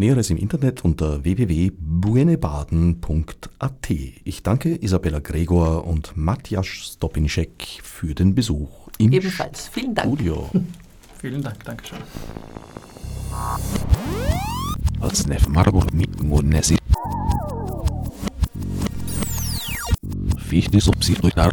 [0.00, 3.90] Näheres im Internet unter www.buenebaden.at.
[4.24, 9.68] Ich danke Isabella Gregor und Matthias Stopinschek für den Besuch im Ebenfalls.
[9.68, 10.08] Vielen Dank.
[10.08, 10.50] Studio.
[11.20, 11.98] Vielen Dank, Dankeschön.
[15.50, 16.78] Margot Mitmunesi.
[20.38, 21.50] Fichtes Obsidruitar.